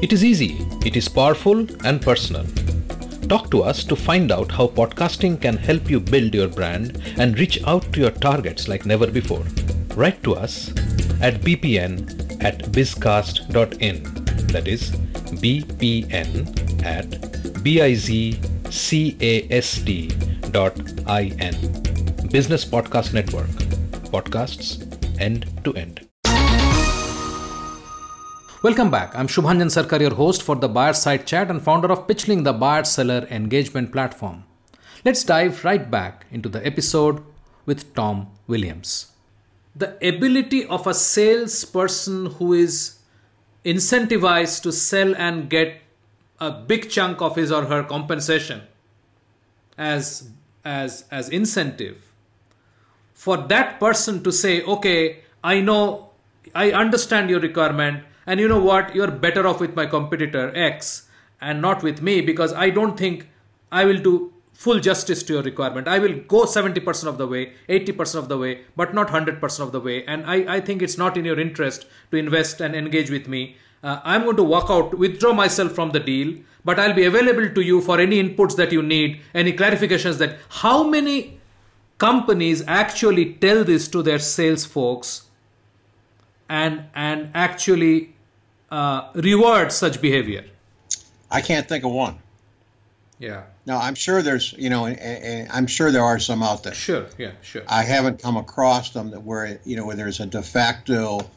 It 0.03 0.13
is 0.13 0.23
easy, 0.23 0.63
it 0.85 0.95
is 0.95 1.09
powerful 1.09 1.65
and 1.83 2.03
personal. 2.03 2.45
Talk 3.27 3.49
to 3.49 3.63
us 3.63 3.83
to 3.85 3.95
find 3.95 4.31
out 4.31 4.51
how 4.51 4.67
podcasting 4.67 5.41
can 5.41 5.57
help 5.57 5.89
you 5.89 5.99
build 5.99 6.35
your 6.35 6.49
brand 6.49 7.01
and 7.17 7.39
reach 7.39 7.63
out 7.63 7.91
to 7.93 8.01
your 8.01 8.11
targets 8.11 8.67
like 8.67 8.85
never 8.85 9.07
before. 9.07 9.43
Write 9.95 10.23
to 10.23 10.35
us 10.35 10.71
at 11.23 11.39
bpn 11.39 12.43
at 12.43 12.59
bizcast.in. 12.75 14.03
That 14.53 14.67
is 14.67 14.91
bpn 15.43 16.35
at 16.85 17.63
biz 17.63 18.09
C-A-S-T.in. 18.69 20.09
Business 22.29 22.65
Podcast 22.65 23.13
Network. 23.13 23.47
Podcasts 24.11 24.67
end 25.21 25.45
to 25.63 25.73
end. 25.75 26.05
Welcome 28.61 28.91
back. 28.91 29.15
I'm 29.15 29.27
Subhanjan 29.27 29.71
Sarkar, 29.71 30.01
your 30.01 30.15
host 30.15 30.43
for 30.43 30.57
the 30.57 30.67
Buyer 30.67 30.93
Side 30.93 31.25
Chat 31.25 31.49
and 31.49 31.61
founder 31.61 31.89
of 31.89 32.05
PitchLink, 32.05 32.43
the 32.43 32.51
buyer 32.51 32.83
seller 32.83 33.27
engagement 33.31 33.93
platform. 33.93 34.43
Let's 35.05 35.23
dive 35.23 35.63
right 35.63 35.89
back 35.89 36.25
into 36.31 36.49
the 36.49 36.65
episode 36.67 37.23
with 37.65 37.93
Tom 37.93 38.27
Williams. 38.47 39.12
The 39.75 39.95
ability 40.07 40.65
of 40.65 40.85
a 40.85 40.93
salesperson 40.93 42.27
who 42.27 42.53
is 42.53 42.99
incentivized 43.65 44.61
to 44.63 44.71
sell 44.71 45.15
and 45.15 45.49
get 45.49 45.81
a 46.39 46.51
big 46.51 46.89
chunk 46.89 47.21
of 47.21 47.35
his 47.35 47.51
or 47.51 47.65
her 47.65 47.83
compensation 47.83 48.61
as 49.77 50.29
as 50.65 51.05
as 51.11 51.29
incentive. 51.29 52.11
For 53.13 53.37
that 53.37 53.79
person 53.79 54.23
to 54.23 54.31
say 54.31 54.61
okay 54.63 55.23
i 55.43 55.59
know 55.61 56.09
i 56.53 56.71
understand 56.71 57.29
your 57.29 57.39
requirement 57.39 58.03
and 58.25 58.39
you 58.39 58.47
know 58.47 58.59
what? 58.59 58.95
You're 58.95 59.11
better 59.11 59.45
off 59.45 59.59
with 59.59 59.75
my 59.75 59.85
competitor 59.85 60.51
x 60.55 61.09
and 61.41 61.61
not 61.61 61.83
with 61.83 62.01
me 62.01 62.21
because 62.21 62.53
i 62.53 62.69
don't 62.69 62.97
think 62.97 63.27
i 63.71 63.85
will 63.85 63.97
do 63.97 64.32
full 64.53 64.79
justice 64.79 65.23
to 65.23 65.33
your 65.33 65.43
requirement 65.43 65.87
i 65.87 65.99
will 65.99 66.13
go 66.27 66.43
70% 66.45 67.07
of 67.07 67.17
the 67.17 67.27
way 67.27 67.53
80% 67.67 68.15
of 68.15 68.29
the 68.29 68.37
way 68.37 68.61
but 68.75 68.93
not 68.93 69.07
100% 69.09 69.59
of 69.59 69.71
the 69.71 69.79
way 69.79 70.05
and 70.05 70.25
I, 70.25 70.55
I 70.55 70.59
think 70.61 70.81
it's 70.81 70.97
not 70.97 71.17
in 71.17 71.25
your 71.25 71.39
interest 71.39 71.85
to 72.11 72.17
invest 72.17 72.61
and 72.61 72.75
engage 72.75 73.09
with 73.09 73.27
me 73.27 73.57
uh, 73.83 73.99
I'm 74.05 74.23
going 74.23 74.37
to 74.37 74.43
walk 74.43 74.69
out, 74.69 74.97
withdraw 74.97 75.33
myself 75.33 75.73
from 75.73 75.91
the 75.91 75.99
deal, 75.99 76.37
but 76.63 76.79
I'll 76.79 76.93
be 76.93 77.03
available 77.03 77.49
to 77.49 77.61
you 77.61 77.81
for 77.81 77.99
any 77.99 78.23
inputs 78.23 78.55
that 78.55 78.71
you 78.71 78.81
need, 78.81 79.19
any 79.35 79.51
clarifications 79.51 80.19
that 80.19 80.37
how 80.47 80.83
many 80.83 81.39
companies 81.97 82.63
actually 82.65 83.33
tell 83.33 83.63
this 83.65 83.87
to 83.89 84.01
their 84.01 84.19
sales 84.19 84.65
folks 84.65 85.23
and 86.49 86.85
and 86.95 87.29
actually 87.33 88.15
uh, 88.71 89.09
reward 89.15 89.71
such 89.71 90.01
behavior. 90.01 90.45
I 91.29 91.41
can't 91.41 91.67
think 91.67 91.83
of 91.83 91.91
one. 91.91 92.19
Yeah. 93.19 93.43
No, 93.65 93.77
I'm 93.77 93.95
sure 93.95 94.21
there's, 94.21 94.53
you 94.53 94.69
know, 94.69 94.85
and, 94.85 94.99
and 94.99 95.51
I'm 95.51 95.67
sure 95.67 95.91
there 95.91 96.03
are 96.03 96.19
some 96.19 96.43
out 96.43 96.63
there. 96.63 96.73
Sure. 96.73 97.07
Yeah. 97.17 97.31
Sure. 97.41 97.63
I 97.67 97.83
haven't 97.83 98.21
come 98.21 98.35
across 98.35 98.89
them 98.91 99.11
that 99.11 99.23
where 99.23 99.59
you 99.63 99.77
know 99.77 99.85
where 99.85 99.95
there's 99.95 100.19
a 100.19 100.25
de 100.25 100.41
facto 100.41 101.29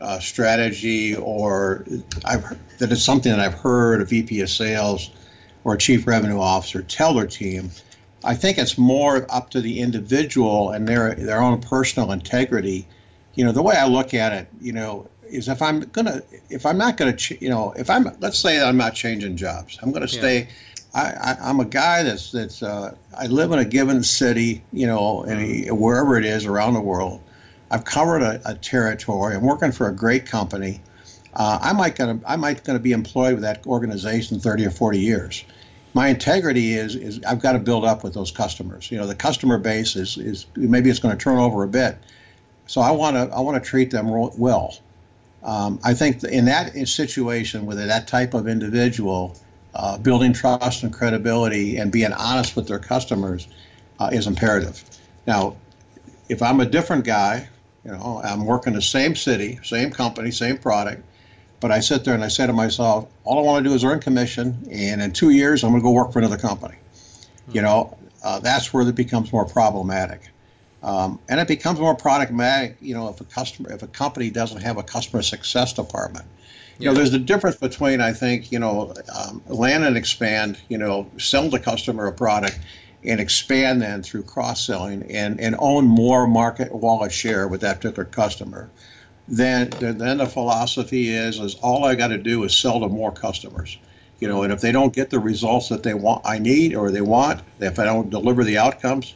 uh, 0.00 0.18
strategy 0.18 1.14
or 1.14 1.84
I've 2.24 2.58
that 2.78 2.90
is 2.90 3.04
something 3.04 3.30
that 3.30 3.40
I've 3.40 3.54
heard 3.54 4.00
a 4.00 4.04
VP 4.04 4.40
of 4.40 4.50
sales 4.50 5.10
or 5.62 5.74
a 5.74 5.78
chief 5.78 6.06
revenue 6.06 6.40
officer 6.40 6.82
tell 6.82 7.14
their 7.14 7.26
team. 7.26 7.70
I 8.24 8.34
think 8.34 8.58
it's 8.58 8.78
more 8.78 9.26
up 9.30 9.50
to 9.50 9.60
the 9.60 9.80
individual 9.80 10.70
and 10.70 10.88
their 10.88 11.14
their 11.14 11.40
own 11.40 11.60
personal 11.60 12.10
integrity. 12.10 12.88
You 13.34 13.44
know, 13.44 13.52
the 13.52 13.62
way 13.62 13.76
I 13.76 13.86
look 13.86 14.14
at 14.14 14.32
it, 14.32 14.48
you 14.60 14.72
know, 14.72 15.08
is 15.28 15.48
if 15.48 15.62
I'm 15.62 15.80
gonna 15.80 16.22
if 16.50 16.66
I'm 16.66 16.78
not 16.78 16.96
gonna 16.96 17.16
ch- 17.16 17.40
you 17.40 17.48
know 17.48 17.72
if 17.76 17.90
I'm 17.90 18.08
let's 18.20 18.38
say 18.38 18.60
I'm 18.60 18.76
not 18.76 18.94
changing 18.94 19.36
jobs, 19.36 19.78
I'm 19.80 19.92
gonna 19.92 20.08
stay. 20.08 20.38
Yeah. 20.38 20.44
I, 20.44 20.48
I, 20.94 21.50
am 21.50 21.60
a 21.60 21.64
guy 21.64 22.04
that's 22.04 22.30
that's 22.30 22.62
uh, 22.62 22.94
I 23.16 23.26
live 23.26 23.50
in 23.52 23.58
a 23.58 23.64
given 23.64 24.02
city, 24.04 24.62
you 24.72 24.86
know, 24.86 25.24
and 25.24 25.78
wherever 25.78 26.16
it 26.16 26.24
is 26.24 26.46
around 26.46 26.74
the 26.74 26.80
world. 26.80 27.20
I've 27.70 27.84
covered 27.84 28.22
a, 28.22 28.40
a 28.44 28.54
territory. 28.54 29.34
I'm 29.34 29.42
working 29.42 29.72
for 29.72 29.88
a 29.88 29.92
great 29.92 30.26
company. 30.26 30.80
Uh, 31.34 31.58
I 31.60 31.72
might 31.72 31.96
gonna 31.96 32.20
I 32.24 32.36
might 32.36 32.62
gonna 32.62 32.78
be 32.78 32.92
employed 32.92 33.34
with 33.34 33.42
that 33.42 33.66
organization 33.66 34.38
30 34.38 34.66
or 34.66 34.70
40 34.70 35.00
years. 35.00 35.44
My 35.94 36.08
integrity 36.08 36.74
is 36.74 36.94
is 36.94 37.20
I've 37.26 37.40
got 37.40 37.52
to 37.52 37.58
build 37.58 37.84
up 37.84 38.04
with 38.04 38.14
those 38.14 38.30
customers. 38.30 38.90
You 38.90 38.98
know, 38.98 39.08
the 39.08 39.16
customer 39.16 39.58
base 39.58 39.96
is 39.96 40.16
is 40.16 40.46
maybe 40.54 40.90
it's 40.90 41.00
going 41.00 41.16
to 41.16 41.22
turn 41.22 41.38
over 41.38 41.64
a 41.64 41.68
bit, 41.68 41.98
so 42.66 42.80
I 42.80 42.92
want 42.92 43.16
to 43.16 43.34
I 43.34 43.40
want 43.40 43.62
to 43.62 43.68
treat 43.68 43.90
them 43.90 44.08
well. 44.10 44.76
Um, 45.42 45.80
I 45.84 45.94
think 45.94 46.22
in 46.24 46.46
that 46.46 46.72
situation 46.88 47.66
with 47.66 47.78
that 47.78 48.06
type 48.06 48.32
of 48.32 48.48
individual, 48.48 49.36
uh, 49.74 49.98
building 49.98 50.32
trust 50.32 50.82
and 50.82 50.92
credibility 50.92 51.76
and 51.76 51.90
being 51.90 52.12
honest 52.12 52.54
with 52.56 52.68
their 52.68 52.78
customers 52.78 53.48
uh, 53.98 54.10
is 54.12 54.26
imperative. 54.26 54.82
Now, 55.26 55.56
if 56.28 56.42
I'm 56.42 56.60
a 56.60 56.66
different 56.66 57.04
guy, 57.04 57.48
you 57.84 57.90
know, 57.90 58.20
I'm 58.24 58.44
working 58.44 58.72
the 58.72 58.82
same 58.82 59.14
city, 59.14 59.58
same 59.62 59.90
company, 59.90 60.30
same 60.30 60.58
product, 60.58 61.02
but 61.60 61.70
I 61.70 61.80
sit 61.80 62.04
there 62.04 62.14
and 62.14 62.24
I 62.24 62.28
say 62.28 62.46
to 62.46 62.52
myself, 62.52 63.08
all 63.24 63.38
I 63.38 63.42
want 63.42 63.64
to 63.64 63.68
do 63.68 63.74
is 63.74 63.84
earn 63.84 64.00
commission, 64.00 64.68
and 64.70 65.02
in 65.02 65.12
two 65.12 65.30
years 65.30 65.64
I'm 65.64 65.70
going 65.70 65.82
to 65.82 65.84
go 65.84 65.92
work 65.92 66.12
for 66.12 66.18
another 66.18 66.38
company. 66.38 66.76
You 67.50 67.62
know, 67.62 67.96
uh, 68.22 68.40
that's 68.40 68.72
where 68.72 68.88
it 68.88 68.94
becomes 68.94 69.32
more 69.32 69.44
problematic. 69.44 70.22
Um, 70.82 71.18
and 71.28 71.40
it 71.40 71.48
becomes 71.48 71.80
more 71.80 71.94
problematic, 71.94 72.76
you 72.80 72.94
know, 72.94 73.08
if 73.08 73.20
a 73.20 73.24
customer, 73.24 73.72
if 73.72 73.82
a 73.82 73.86
company 73.86 74.30
doesn't 74.30 74.60
have 74.60 74.76
a 74.76 74.82
customer 74.82 75.22
success 75.22 75.72
department. 75.72 76.26
You 76.78 76.86
know, 76.86 76.94
there's 76.94 77.14
a 77.14 77.18
difference 77.18 77.56
between, 77.56 78.00
I 78.00 78.12
think, 78.12 78.50
you 78.50 78.58
know, 78.58 78.92
um, 79.14 79.42
land 79.46 79.84
and 79.84 79.96
expand, 79.96 80.58
you 80.68 80.78
know, 80.78 81.08
sell 81.18 81.48
the 81.48 81.60
customer 81.60 82.06
a 82.06 82.12
product 82.12 82.58
and 83.04 83.20
expand 83.20 83.82
then 83.82 84.02
through 84.02 84.22
cross 84.22 84.66
selling 84.66 85.02
and, 85.10 85.38
and 85.40 85.54
own 85.58 85.84
more 85.84 86.26
market 86.26 86.72
wallet 86.72 87.12
share 87.12 87.46
with 87.46 87.60
that 87.60 87.76
particular 87.80 88.04
customer, 88.04 88.70
then 89.28 89.70
then 89.80 90.18
the 90.18 90.26
philosophy 90.26 91.08
is 91.08 91.38
is 91.38 91.54
all 91.56 91.84
I 91.84 91.94
got 91.94 92.08
to 92.08 92.18
do 92.18 92.44
is 92.44 92.54
sell 92.56 92.80
to 92.80 92.88
more 92.88 93.12
customers. 93.12 93.78
You 94.20 94.28
know, 94.28 94.42
and 94.42 94.52
if 94.52 94.60
they 94.60 94.72
don't 94.72 94.92
get 94.92 95.10
the 95.10 95.18
results 95.18 95.68
that 95.68 95.82
they 95.82 95.94
want, 95.94 96.22
I 96.24 96.38
need 96.38 96.74
or 96.74 96.90
they 96.90 97.00
want, 97.00 97.42
if 97.60 97.78
I 97.78 97.84
don't 97.84 98.10
deliver 98.10 98.44
the 98.44 98.58
outcomes, 98.58 99.14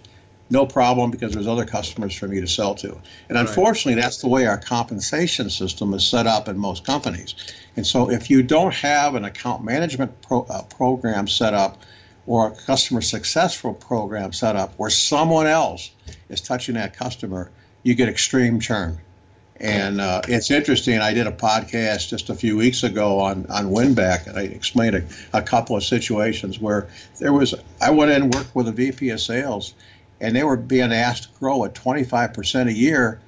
no 0.50 0.66
problem 0.66 1.10
because 1.10 1.34
there's 1.34 1.46
other 1.46 1.66
customers 1.66 2.14
for 2.14 2.26
me 2.26 2.40
to 2.40 2.46
sell 2.46 2.74
to. 2.76 2.98
And 3.28 3.36
unfortunately, 3.36 3.94
right. 3.94 4.02
that's 4.02 4.18
the 4.18 4.28
way 4.28 4.46
our 4.46 4.58
compensation 4.58 5.50
system 5.50 5.92
is 5.94 6.06
set 6.06 6.26
up 6.26 6.48
in 6.48 6.58
most 6.58 6.84
companies. 6.84 7.34
And 7.76 7.86
so, 7.86 8.10
if 8.10 8.30
you 8.30 8.42
don't 8.42 8.74
have 8.74 9.14
an 9.14 9.24
account 9.24 9.64
management 9.64 10.22
pro, 10.22 10.42
uh, 10.42 10.62
program 10.62 11.28
set 11.28 11.54
up 11.54 11.82
or 12.26 12.48
a 12.48 12.50
customer 12.50 13.00
successful 13.00 13.72
program 13.72 14.32
set 14.32 14.54
up 14.54 14.74
where 14.76 14.90
someone 14.90 15.46
else 15.46 15.90
is 16.28 16.40
touching 16.40 16.74
that 16.74 16.94
customer, 16.94 17.50
you 17.82 17.94
get 17.94 18.08
extreme 18.08 18.60
churn. 18.60 18.98
And 19.60 20.00
uh, 20.00 20.22
it's 20.28 20.50
interesting. 20.50 21.00
I 21.00 21.14
did 21.14 21.26
a 21.26 21.32
podcast 21.32 22.08
just 22.08 22.30
a 22.30 22.34
few 22.34 22.56
weeks 22.56 22.84
ago 22.84 23.18
on 23.18 23.46
on 23.46 23.66
Winback, 23.66 24.28
and 24.28 24.38
I 24.38 24.42
explained 24.42 24.94
a, 24.94 25.04
a, 25.32 25.42
couple 25.42 25.76
of 25.76 25.82
situations 25.82 26.60
where 26.60 26.88
there 27.18 27.32
was. 27.32 27.54
I 27.80 27.90
went 27.90 28.12
in 28.12 28.22
and 28.22 28.34
worked 28.34 28.54
with 28.54 28.68
a 28.68 28.72
VP 28.72 29.10
of 29.10 29.20
sales, 29.20 29.74
and 30.20 30.34
they 30.34 30.44
were 30.44 30.56
being 30.56 30.92
asked 30.92 31.24
to 31.24 31.28
grow 31.38 31.64
at 31.64 31.74
25% 31.74 32.66
a 32.66 32.72
year, 32.72 33.20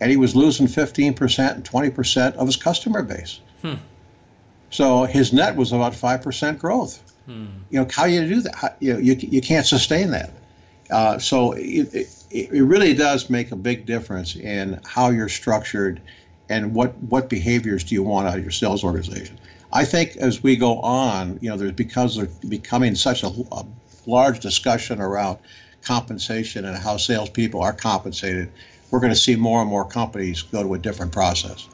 and 0.00 0.10
he 0.10 0.16
was 0.16 0.34
losing 0.34 0.66
15% 0.66 1.54
and 1.54 1.64
20% 1.64 2.34
of 2.34 2.46
his 2.46 2.56
customer 2.56 3.02
base. 3.02 3.40
Hmm. 3.62 3.74
So 4.70 5.04
his 5.04 5.32
net 5.32 5.56
was 5.56 5.72
about 5.72 5.94
five 5.94 6.22
percent 6.22 6.58
growth. 6.58 7.02
Hmm. 7.26 7.46
You 7.70 7.80
know, 7.80 7.88
how 7.90 8.06
do 8.06 8.12
you 8.12 8.28
do 8.28 8.40
that? 8.42 8.54
How, 8.54 8.68
you, 8.80 8.94
know, 8.94 8.98
you 8.98 9.14
you 9.14 9.40
can't 9.40 9.66
sustain 9.66 10.10
that. 10.10 10.30
Uh, 10.90 11.18
so 11.18 11.52
it, 11.52 11.94
it, 11.94 12.24
it 12.30 12.62
really 12.62 12.94
does 12.94 13.28
make 13.28 13.50
a 13.52 13.56
big 13.56 13.86
difference 13.86 14.36
in 14.36 14.80
how 14.86 15.10
you're 15.10 15.28
structured 15.28 16.00
and 16.48 16.74
what 16.74 16.96
what 16.98 17.28
behaviors 17.28 17.84
do 17.84 17.94
you 17.94 18.02
want 18.02 18.28
out 18.28 18.36
of 18.36 18.42
your 18.42 18.50
sales 18.50 18.84
organization. 18.84 19.38
I 19.72 19.84
think 19.84 20.16
as 20.16 20.42
we 20.42 20.56
go 20.56 20.80
on, 20.80 21.38
you 21.42 21.50
know, 21.50 21.56
there's 21.56 21.72
because 21.72 22.16
there's 22.16 22.34
becoming 22.38 22.94
such 22.94 23.22
a, 23.22 23.28
a 23.52 23.66
large 24.06 24.40
discussion 24.40 25.00
around 25.00 25.38
compensation 25.82 26.64
and 26.64 26.76
how 26.76 26.96
salespeople 26.96 27.60
are 27.62 27.72
compensated, 27.72 28.50
we're 28.90 29.00
going 29.00 29.12
to 29.12 29.18
see 29.18 29.36
more 29.36 29.60
and 29.60 29.70
more 29.70 29.84
companies 29.84 30.42
go 30.42 30.62
to 30.62 30.74
a 30.74 30.78
different 30.78 31.12
process. 31.12 31.68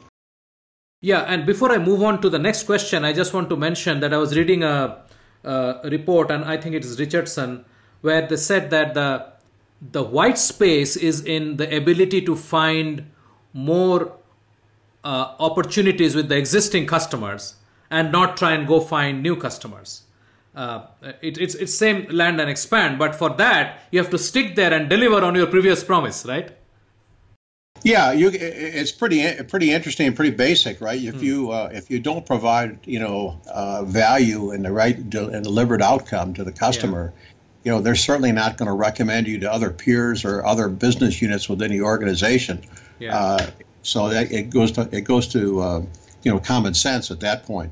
Yeah, 1.01 1.21
and 1.21 1.45
before 1.45 1.71
I 1.71 1.77
move 1.77 2.01
on 2.01 2.21
to 2.21 2.29
the 2.29 2.39
next 2.39 2.63
question, 2.63 3.05
I 3.05 3.13
just 3.13 3.33
want 3.33 3.49
to 3.49 3.57
mention 3.57 3.99
that 3.99 4.13
I 4.13 4.17
was 4.17 4.35
reading 4.35 4.63
a, 4.63 5.03
a 5.43 5.79
report, 5.83 6.31
and 6.31 6.43
I 6.45 6.57
think 6.57 6.75
it 6.75 6.83
is 6.83 6.99
Richardson, 6.99 7.65
where 8.01 8.25
they 8.25 8.37
said 8.37 8.69
that 8.71 8.93
the 8.93 9.35
the 9.91 10.01
white 10.01 10.37
space 10.37 10.95
is 10.95 11.23
in 11.23 11.57
the 11.57 11.75
ability 11.75 12.21
to 12.21 12.35
find 12.35 13.11
more 13.53 14.13
uh, 15.03 15.35
opportunities 15.39 16.15
with 16.15 16.29
the 16.29 16.37
existing 16.37 16.87
customers 16.87 17.55
and 17.91 18.11
not 18.11 18.37
try 18.37 18.53
and 18.53 18.67
go 18.67 18.79
find 18.79 19.21
new 19.21 19.35
customers. 19.35 20.04
Uh, 20.55 20.87
it, 21.21 21.37
it's 21.37 21.53
it's 21.55 21.73
same 21.73 22.07
land 22.09 22.39
and 22.39 22.49
expand, 22.49 22.97
but 22.97 23.13
for 23.13 23.29
that 23.29 23.81
you 23.91 23.99
have 23.99 24.09
to 24.09 24.17
stick 24.17 24.55
there 24.55 24.73
and 24.73 24.89
deliver 24.89 25.23
on 25.23 25.35
your 25.35 25.47
previous 25.47 25.83
promise, 25.83 26.25
right? 26.25 26.51
Yeah, 27.83 28.13
you, 28.13 28.31
it's 28.33 28.91
pretty 28.91 29.43
pretty 29.43 29.71
interesting 29.71 30.07
and 30.07 30.15
pretty 30.15 30.35
basic, 30.35 30.79
right? 30.79 31.01
If 31.01 31.15
mm. 31.15 31.21
you 31.21 31.51
uh, 31.51 31.69
if 31.73 31.91
you 31.91 31.99
don't 31.99 32.25
provide 32.25 32.79
you 32.85 32.99
know 32.99 33.39
uh, 33.51 33.83
value 33.83 34.51
and 34.51 34.63
the 34.63 34.71
right 34.71 34.95
and 34.97 35.43
delivered 35.43 35.81
outcome 35.81 36.33
to 36.35 36.45
the 36.45 36.53
customer, 36.53 37.13
yeah. 37.13 37.21
you 37.65 37.71
know 37.71 37.81
they're 37.81 37.95
certainly 37.95 38.31
not 38.31 38.57
going 38.57 38.67
to 38.67 38.73
recommend 38.73 39.27
you 39.27 39.39
to 39.39 39.51
other 39.51 39.71
peers 39.71 40.23
or 40.23 40.45
other 40.45 40.69
business 40.69 41.21
units 41.21 41.49
within 41.49 41.69
the 41.69 41.81
organization. 41.81 42.61
Yeah. 42.97 43.15
Uh, 43.15 43.49
so 43.83 44.09
that, 44.09 44.31
it 44.31 44.49
goes 44.49 44.71
to 44.71 44.89
it 44.91 45.01
goes 45.01 45.27
to 45.33 45.59
uh, 45.59 45.81
you 46.23 46.31
know 46.31 46.39
common 46.39 46.73
sense 46.73 47.11
at 47.11 47.19
that 47.19 47.43
point 47.43 47.71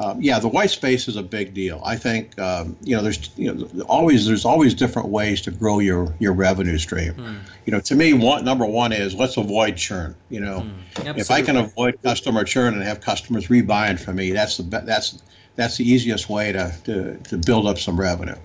um, 0.00 0.22
yeah, 0.22 0.38
the 0.38 0.48
white 0.48 0.70
space 0.70 1.08
is 1.08 1.16
a 1.16 1.22
big 1.22 1.52
deal. 1.52 1.80
I 1.84 1.96
think 1.96 2.38
um, 2.40 2.74
you 2.82 2.96
know 2.96 3.02
there's 3.02 3.30
you 3.36 3.52
know 3.52 3.84
always 3.84 4.26
there's 4.26 4.46
always 4.46 4.72
different 4.72 5.08
ways 5.08 5.42
to 5.42 5.50
grow 5.50 5.78
your 5.78 6.14
your 6.18 6.32
revenue 6.32 6.78
stream. 6.78 7.12
Mm. 7.14 7.38
You 7.66 7.72
know, 7.72 7.80
to 7.80 7.94
me, 7.94 8.14
one 8.14 8.42
number 8.42 8.64
one 8.64 8.92
is 8.92 9.14
let's 9.14 9.36
avoid 9.36 9.76
churn. 9.76 10.14
You 10.30 10.40
know, 10.40 10.66
mm. 10.94 11.18
if 11.18 11.30
I 11.30 11.42
can 11.42 11.58
avoid 11.58 12.02
customer 12.02 12.44
churn 12.44 12.72
and 12.72 12.82
have 12.82 13.02
customers 13.02 13.48
rebuying 13.48 14.00
from 14.00 14.16
me, 14.16 14.30
that's 14.30 14.56
the 14.56 14.62
that's 14.62 15.22
that's 15.54 15.76
the 15.76 15.86
easiest 15.86 16.30
way 16.30 16.52
to, 16.52 16.74
to 16.84 17.16
to 17.18 17.36
build 17.36 17.66
up 17.66 17.78
some 17.78 18.00
revenue. 18.00 18.36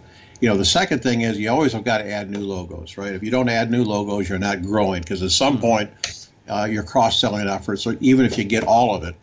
You 0.41 0.49
know, 0.49 0.57
the 0.57 0.65
second 0.65 1.03
thing 1.03 1.21
is 1.21 1.39
you 1.39 1.49
always 1.49 1.71
have 1.71 1.85
got 1.85 1.99
to 1.99 2.11
add 2.11 2.29
new 2.29 2.41
logos, 2.41 2.97
right? 2.97 3.13
If 3.13 3.23
you 3.23 3.31
don't 3.31 3.47
add 3.47 3.71
new 3.71 3.85
logos, 3.85 4.27
you're 4.27 4.39
not 4.39 4.61
growing 4.61 5.03
because 5.03 5.23
at 5.23 5.31
some 5.31 5.59
mm. 5.59 5.61
point 5.61 6.27
uh, 6.49 6.67
your 6.69 6.83
cross 6.83 7.21
selling 7.21 7.47
efforts, 7.47 7.81
so 7.81 7.95
even 8.01 8.25
if 8.25 8.37
you 8.37 8.43
get 8.43 8.65
all 8.65 8.93
of 8.93 9.05
it, 9.05 9.15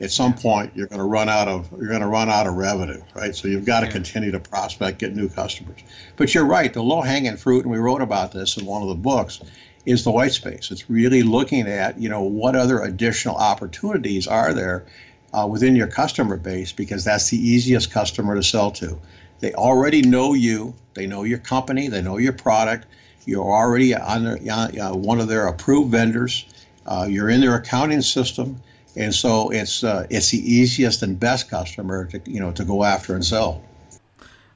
at 0.00 0.10
some 0.10 0.34
point 0.34 0.72
you're 0.74 0.86
going 0.86 0.98
to 0.98 1.04
run 1.04 1.28
out 1.28 1.46
of 1.46 1.70
you're 1.72 1.88
going 1.88 2.00
to 2.00 2.06
run 2.06 2.30
out 2.30 2.46
of 2.46 2.54
revenue, 2.54 3.02
right? 3.14 3.34
So 3.34 3.48
you've 3.48 3.66
got 3.66 3.80
to 3.80 3.86
yeah. 3.86 3.92
continue 3.92 4.30
to 4.32 4.40
prospect, 4.40 4.98
get 4.98 5.14
new 5.14 5.28
customers. 5.28 5.80
But 6.16 6.34
you're 6.34 6.46
right, 6.46 6.72
the 6.72 6.82
low 6.82 7.02
hanging 7.02 7.36
fruit, 7.36 7.64
and 7.64 7.72
we 7.72 7.78
wrote 7.78 8.02
about 8.02 8.32
this 8.32 8.56
in 8.56 8.66
one 8.66 8.82
of 8.82 8.88
the 8.88 8.94
books, 8.94 9.40
is 9.84 10.04
the 10.04 10.10
white 10.10 10.32
space. 10.32 10.70
It's 10.70 10.88
really 10.88 11.22
looking 11.22 11.66
at 11.68 12.00
you 12.00 12.08
know 12.08 12.22
what 12.22 12.56
other 12.56 12.80
additional 12.80 13.36
opportunities 13.36 14.26
are 14.26 14.54
there 14.54 14.86
uh, 15.32 15.46
within 15.46 15.76
your 15.76 15.86
customer 15.86 16.36
base 16.36 16.72
because 16.72 17.04
that's 17.04 17.30
the 17.30 17.38
easiest 17.38 17.90
customer 17.90 18.34
to 18.34 18.42
sell 18.42 18.70
to. 18.72 18.98
They 19.40 19.54
already 19.54 20.02
know 20.02 20.34
you, 20.34 20.74
they 20.94 21.06
know 21.06 21.24
your 21.24 21.38
company, 21.38 21.88
they 21.88 22.02
know 22.02 22.18
your 22.18 22.32
product. 22.32 22.86
You're 23.26 23.44
already 23.44 23.94
on 23.94 24.24
their, 24.24 24.38
uh, 24.50 24.94
one 24.94 25.20
of 25.20 25.28
their 25.28 25.46
approved 25.46 25.90
vendors. 25.90 26.46
Uh, 26.86 27.06
you're 27.08 27.28
in 27.28 27.40
their 27.40 27.54
accounting 27.54 28.00
system 28.02 28.60
and 28.96 29.14
so 29.14 29.50
it's 29.50 29.84
uh, 29.84 30.06
it's 30.10 30.30
the 30.30 30.38
easiest 30.38 31.02
and 31.02 31.18
best 31.18 31.48
customer 31.50 32.06
to 32.06 32.20
you 32.26 32.40
know 32.40 32.52
to 32.52 32.64
go 32.64 32.84
after 32.84 33.14
and 33.14 33.24
sell. 33.24 33.62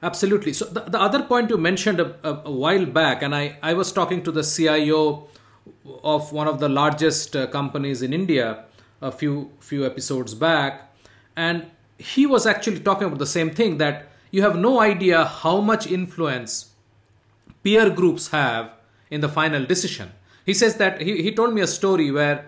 Absolutely. 0.03 0.53
So 0.53 0.65
the, 0.65 0.81
the 0.81 1.01
other 1.01 1.23
point 1.23 1.49
you 1.49 1.57
mentioned 1.57 1.99
a, 1.99 2.15
a, 2.23 2.41
a, 2.45 2.51
while 2.51 2.85
back, 2.85 3.23
and 3.23 3.33
I, 3.33 3.57
I 3.63 3.73
was 3.73 3.91
talking 3.91 4.21
to 4.23 4.31
the 4.31 4.43
CIO 4.43 5.27
of 6.03 6.31
one 6.31 6.47
of 6.47 6.59
the 6.59 6.69
largest 6.69 7.35
uh, 7.35 7.47
companies 7.47 8.01
in 8.03 8.13
India 8.13 8.65
a 9.01 9.11
few 9.11 9.51
few 9.59 9.85
episodes 9.85 10.33
back, 10.35 10.93
and 11.35 11.65
he 11.97 12.25
was 12.25 12.45
actually 12.45 12.79
talking 12.79 13.07
about 13.07 13.19
the 13.19 13.25
same 13.25 13.49
thing 13.49 13.77
that 13.77 14.09
you 14.31 14.41
have 14.41 14.55
no 14.55 14.81
idea 14.81 15.25
how 15.25 15.61
much 15.61 15.87
influence 15.87 16.71
peer 17.63 17.89
groups 17.89 18.29
have 18.29 18.71
in 19.09 19.21
the 19.21 19.29
final 19.29 19.65
decision. 19.65 20.11
He 20.45 20.53
says 20.53 20.75
that 20.75 21.01
he, 21.01 21.23
he 21.23 21.33
told 21.33 21.53
me 21.53 21.61
a 21.61 21.67
story 21.67 22.11
where 22.11 22.45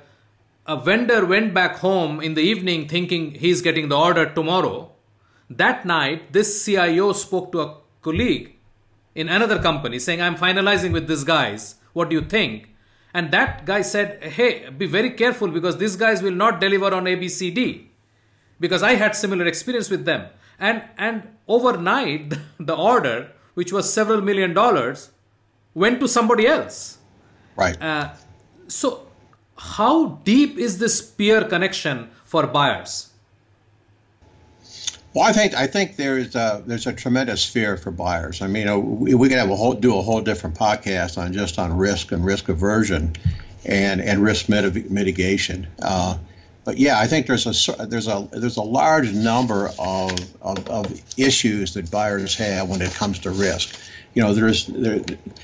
a 0.68 0.76
vendor 0.76 1.26
went 1.26 1.54
back 1.54 1.78
home 1.78 2.20
in 2.20 2.34
the 2.34 2.42
evening 2.42 2.88
thinking 2.88 3.32
he's 3.36 3.62
getting 3.62 3.88
the 3.88 3.98
order 3.98 4.26
tomorrow. 4.26 4.92
That 5.50 5.86
night, 5.86 6.34
this 6.34 6.66
CIO 6.66 7.14
spoke 7.14 7.54
to 7.54 7.62
a 7.62 7.78
colleague 8.02 8.56
in 9.16 9.30
another 9.30 9.60
company 9.60 9.98
saying, 9.98 10.22
I'm 10.22 10.36
finalizing 10.36 10.92
with 10.92 11.08
these 11.08 11.24
guys. 11.24 11.76
What 11.94 12.10
do 12.10 12.16
you 12.18 12.22
think? 12.22 12.70
And 13.14 13.32
that 13.32 13.66
guy 13.66 13.82
said, 13.82 14.22
Hey, 14.22 14.70
be 14.70 14.86
very 14.86 15.12
careful 15.12 15.48
because 15.48 15.78
these 15.78 15.96
guys 15.96 16.22
will 16.22 16.36
not 16.36 16.60
deliver 16.60 16.94
on 16.94 17.06
ABCD. 17.06 17.86
Because 18.60 18.84
I 18.84 18.96
had 18.96 19.16
similar 19.16 19.46
experience 19.46 19.90
with 19.90 20.06
them. 20.06 20.28
And 20.60 20.84
and 20.98 21.24
overnight 21.48 22.34
the 22.60 22.76
order, 22.76 23.32
which 23.54 23.72
was 23.72 23.92
several 23.92 24.22
million 24.22 24.54
dollars, 24.54 25.12
went 25.74 26.00
to 26.02 26.08
somebody 26.08 26.46
else. 26.46 26.98
Right. 27.56 27.82
Uh, 27.82 28.14
so 28.68 29.07
how 29.58 30.20
deep 30.24 30.58
is 30.58 30.80
this 30.80 31.02
peer 31.02 31.44
connection 31.44 32.10
for 32.24 32.46
buyers? 32.48 33.10
Well, 35.14 35.26
I 35.26 35.34
think 35.34 35.56
I 35.56 35.66
think 35.66 35.96
there's 35.96 36.36
a, 36.36 36.62
there's 36.66 36.86
a 36.86 36.94
tremendous 36.94 37.44
fear 37.44 37.76
for 37.76 37.90
buyers. 37.90 38.42
I 38.42 38.48
mean, 38.48 39.00
we, 39.00 39.30
could 39.30 39.38
have 39.38 39.50
a 39.50 39.56
whole 39.56 39.74
do 39.74 39.98
a 39.98 40.02
whole 40.02 40.22
different 40.22 40.56
podcast 40.56 41.18
on 41.18 41.34
just 41.34 41.58
on 41.58 41.76
risk 41.76 42.12
and 42.12 42.24
risk 42.24 42.50
aversion, 42.50 43.16
and 43.66 44.00
and 44.00 44.22
risk 44.22 44.48
mitigation. 44.48 45.68
Uh, 45.82 46.18
but 46.66 46.78
yeah, 46.78 47.00
I 47.00 47.08
think 47.08 47.26
there's 47.26 47.48
a 47.48 47.86
there's 47.88 48.08
a 48.08 48.28
there's 48.32 48.58
a 48.58 48.62
large 48.62 49.14
number 49.14 49.72
of, 49.80 50.20
of, 50.42 50.68
of 50.68 51.02
issues 51.18 51.74
that 51.74 51.90
buyers 51.90 52.36
have 52.36 52.70
when 52.70 52.82
it 52.82 52.92
comes 52.92 53.20
to 53.20 53.32
risk 53.32 53.80
you 54.18 54.24
know, 54.24 54.34
there's, 54.34 54.66
there, 54.66 55.00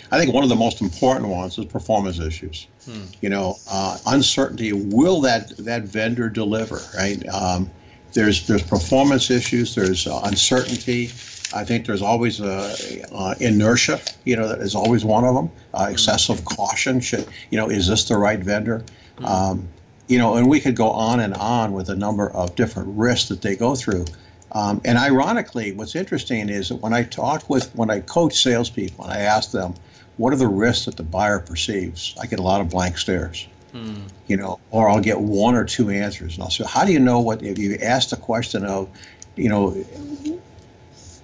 I 0.10 0.18
think 0.18 0.34
one 0.34 0.42
of 0.42 0.50
the 0.50 0.56
most 0.56 0.82
important 0.82 1.30
ones 1.30 1.60
is 1.60 1.66
performance 1.66 2.18
issues. 2.18 2.66
Hmm. 2.86 3.04
You 3.22 3.30
know, 3.30 3.58
uh, 3.70 4.00
uncertainty. 4.08 4.74
Will 4.74 5.22
that 5.22 5.56
that 5.58 5.84
vendor 5.84 6.28
deliver? 6.28 6.80
Right. 6.98 7.24
Um, 7.30 7.70
there's 8.14 8.48
there's 8.48 8.64
performance 8.64 9.30
issues. 9.30 9.76
There's 9.76 10.08
uh, 10.08 10.22
uncertainty. 10.24 11.12
I 11.54 11.64
think 11.66 11.86
there's 11.86 12.02
always 12.02 12.40
a, 12.40 12.76
uh, 13.14 13.36
inertia. 13.40 14.02
You 14.26 14.38
know, 14.38 14.48
that 14.48 14.62
is 14.62 14.74
always 14.74 15.06
one 15.06 15.24
of 15.24 15.36
them. 15.36 15.52
Uh, 15.72 15.86
hmm. 15.86 15.92
excessive 15.92 16.44
caution. 16.44 17.00
Should 17.00 17.28
you 17.52 17.60
know, 17.60 17.70
is 17.70 17.88
this 17.88 18.06
the 18.06 18.18
right 18.18 18.40
vendor? 18.40 18.84
Hmm. 19.20 19.26
Um, 19.26 19.68
you 20.08 20.18
know, 20.18 20.34
and 20.38 20.50
we 20.50 20.60
could 20.60 20.76
go 20.76 20.90
on 20.90 21.20
and 21.20 21.36
on 21.36 21.74
with 21.74 21.90
a 21.90 21.96
number 21.96 22.28
of 22.28 22.56
different 22.56 22.98
risks 22.98 23.30
that 23.30 23.44
they 23.44 23.56
go 23.56 23.76
through. 23.76 24.06
Um, 24.54 24.82
and 24.86 24.98
ironically, 24.98 25.72
what's 25.72 25.96
interesting 25.96 26.50
is 26.50 26.70
that 26.70 26.76
when 26.76 26.94
I 26.94 27.04
talk 27.04 27.50
with, 27.50 27.74
when 27.76 27.90
I 27.90 28.02
coach 28.02 28.42
salespeople 28.42 29.04
and 29.04 29.14
I 29.14 29.22
ask 29.22 29.52
them, 29.52 29.74
what 30.18 30.32
are 30.32 30.38
the 30.38 30.48
risks 30.48 30.86
that 30.86 30.96
the 30.96 31.04
buyer 31.04 31.40
perceives? 31.40 32.16
I 32.22 32.28
get 32.28 32.40
a 32.40 32.44
lot 32.44 32.62
of 32.62 32.70
blank 32.70 33.00
stares, 33.00 33.48
mm. 33.74 34.04
you 34.28 34.38
know, 34.38 34.60
or 34.70 34.90
I'll 34.90 35.02
get 35.02 35.20
one 35.20 35.56
or 35.56 35.66
two 35.66 35.90
answers. 35.90 36.36
And 36.36 36.44
I'll 36.44 36.52
say, 36.52 36.66
how 36.68 36.86
do 36.86 36.94
you 36.94 37.00
know 37.00 37.22
what, 37.22 37.42
if 37.42 37.58
you 37.58 37.78
ask 37.82 38.10
the 38.10 38.18
question 38.18 38.64
of, 38.64 38.90
you 39.36 39.50
know, 39.50 39.84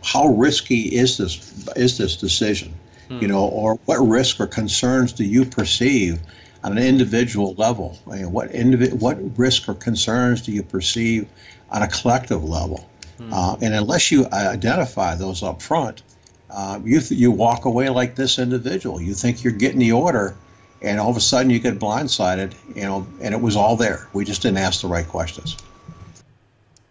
how 0.03 0.29
risky 0.29 0.81
is 0.81 1.17
this, 1.17 1.67
is 1.75 1.99
this 1.99 2.17
decision? 2.17 2.73
Mm. 3.09 3.21
You 3.21 3.27
know, 3.27 3.45
or 3.45 3.75
what 3.85 3.97
risk 3.97 4.39
or 4.39 4.47
concerns 4.47 5.13
do 5.13 5.23
you 5.23 5.45
perceive 5.45 6.19
on 6.63 6.71
an 6.71 6.83
individual 6.83 7.53
level? 7.53 7.99
I 8.09 8.17
mean, 8.17 8.31
what, 8.31 8.49
indivi- 8.49 8.93
what 8.93 9.37
risk 9.37 9.69
or 9.69 9.75
concerns 9.75 10.41
do 10.41 10.51
you 10.51 10.63
perceive 10.63 11.27
on 11.69 11.83
a 11.83 11.87
collective 11.87 12.43
level? 12.43 12.89
Hmm. 13.19 13.33
Uh, 13.33 13.55
and 13.61 13.73
unless 13.73 14.11
you 14.11 14.25
identify 14.31 15.15
those 15.15 15.43
up 15.43 15.61
front, 15.61 16.01
uh, 16.49 16.79
you 16.83 17.01
th- 17.01 17.19
you 17.19 17.31
walk 17.31 17.65
away 17.65 17.89
like 17.89 18.15
this 18.15 18.39
individual. 18.39 19.01
You 19.01 19.13
think 19.13 19.43
you're 19.43 19.53
getting 19.53 19.79
the 19.79 19.91
order, 19.91 20.35
and 20.81 20.99
all 20.99 21.09
of 21.09 21.17
a 21.17 21.21
sudden 21.21 21.49
you 21.49 21.59
get 21.59 21.79
blindsided. 21.79 22.53
You 22.75 22.83
know, 22.83 23.07
and 23.21 23.35
it 23.35 23.41
was 23.41 23.55
all 23.55 23.75
there. 23.75 24.07
We 24.13 24.23
just 24.23 24.41
didn't 24.41 24.57
ask 24.57 24.81
the 24.81 24.87
right 24.87 25.07
questions. 25.07 25.57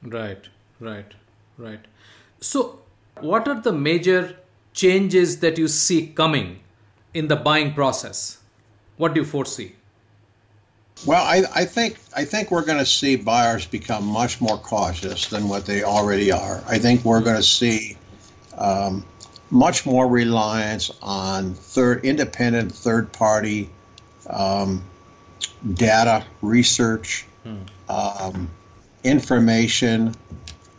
Right, 0.02 0.46
right, 0.78 1.12
right. 1.56 1.80
So, 2.40 2.80
what 3.20 3.48
are 3.48 3.60
the 3.60 3.72
major 3.72 4.36
changes 4.74 5.40
that 5.40 5.58
you 5.58 5.66
see 5.66 6.08
coming 6.08 6.60
in 7.14 7.28
the 7.28 7.36
buying 7.36 7.72
process? 7.72 8.38
What 8.96 9.14
do 9.14 9.20
you 9.20 9.26
foresee? 9.26 9.74
Well, 11.06 11.22
I, 11.22 11.44
I 11.54 11.64
think 11.64 11.98
I 12.14 12.24
think 12.24 12.50
we're 12.50 12.64
going 12.64 12.78
to 12.78 12.86
see 12.86 13.16
buyers 13.16 13.66
become 13.66 14.04
much 14.04 14.40
more 14.40 14.58
cautious 14.58 15.28
than 15.28 15.48
what 15.48 15.64
they 15.64 15.84
already 15.84 16.32
are. 16.32 16.62
I 16.66 16.78
think 16.78 17.04
we're 17.04 17.20
going 17.20 17.36
to 17.36 17.42
see 17.42 17.96
um, 18.56 19.04
much 19.50 19.86
more 19.86 20.06
reliance 20.06 20.90
on 21.00 21.54
third 21.54 22.04
independent 22.04 22.72
third 22.72 23.12
party 23.12 23.70
um, 24.28 24.82
data 25.72 26.24
research, 26.42 27.24
hmm. 27.44 27.58
um, 27.88 28.50
information. 29.04 30.14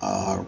Uh, 0.01 0.43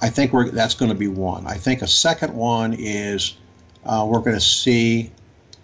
I 0.00 0.10
think 0.10 0.32
we're, 0.32 0.50
that's 0.50 0.74
going 0.74 0.90
to 0.90 0.96
be 0.96 1.08
one. 1.08 1.46
I 1.46 1.54
think 1.54 1.82
a 1.82 1.86
second 1.86 2.34
one 2.34 2.74
is 2.74 3.36
uh, 3.84 4.06
we're 4.08 4.20
going 4.20 4.34
to 4.34 4.40
see 4.40 5.12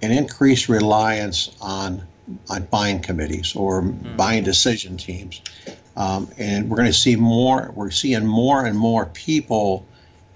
an 0.02 0.10
increased 0.10 0.68
reliance 0.68 1.50
on 1.60 2.06
on 2.50 2.62
buying 2.64 3.00
committees 3.00 3.56
or 3.56 3.82
mm. 3.82 4.16
buying 4.16 4.44
decision 4.44 4.96
teams, 4.98 5.40
um, 5.96 6.28
and 6.36 6.68
we're 6.68 6.76
going 6.76 6.92
to 6.92 6.98
see 6.98 7.16
more. 7.16 7.72
We're 7.74 7.90
seeing 7.90 8.26
more 8.26 8.64
and 8.64 8.76
more 8.76 9.06
people 9.06 9.86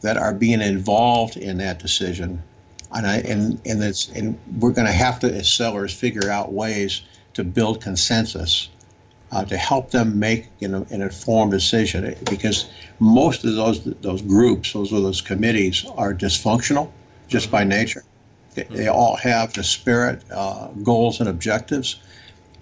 that 0.01 0.16
are 0.16 0.35
being 0.35 0.61
involved 0.61 1.37
in 1.37 1.59
that 1.59 1.79
decision, 1.79 2.42
and 2.94 3.07
I, 3.07 3.18
and 3.18 3.61
and 3.66 3.83
it's 3.83 4.09
and 4.09 4.38
we're 4.59 4.72
going 4.72 4.87
to 4.87 4.92
have 4.92 5.20
to 5.20 5.33
as 5.33 5.48
sellers 5.48 5.92
figure 5.92 6.31
out 6.31 6.53
ways 6.53 7.03
to 7.35 7.44
build 7.44 7.81
consensus 7.81 8.68
uh, 9.33 9.44
to 9.46 9.57
help 9.57 9.90
them 9.90 10.18
make 10.18 10.48
you 10.61 10.68
know, 10.68 10.87
an 10.90 11.01
informed 11.01 11.53
decision 11.53 12.14
because 12.29 12.66
most 13.01 13.44
of 13.44 13.55
those 13.55 13.83
those 13.83 14.22
groups, 14.22 14.75
those 14.75 14.90
those 14.90 15.22
committees, 15.22 15.87
are 15.96 16.14
dysfunctional 16.14 16.90
just 17.29 17.51
by 17.51 17.64
nature. 17.64 18.05
They, 18.54 18.64
they 18.64 18.88
all 18.88 19.16
have 19.16 19.52
disparate 19.52 20.22
uh, 20.30 20.68
goals 20.82 21.20
and 21.20 21.28
objectives, 21.28 22.00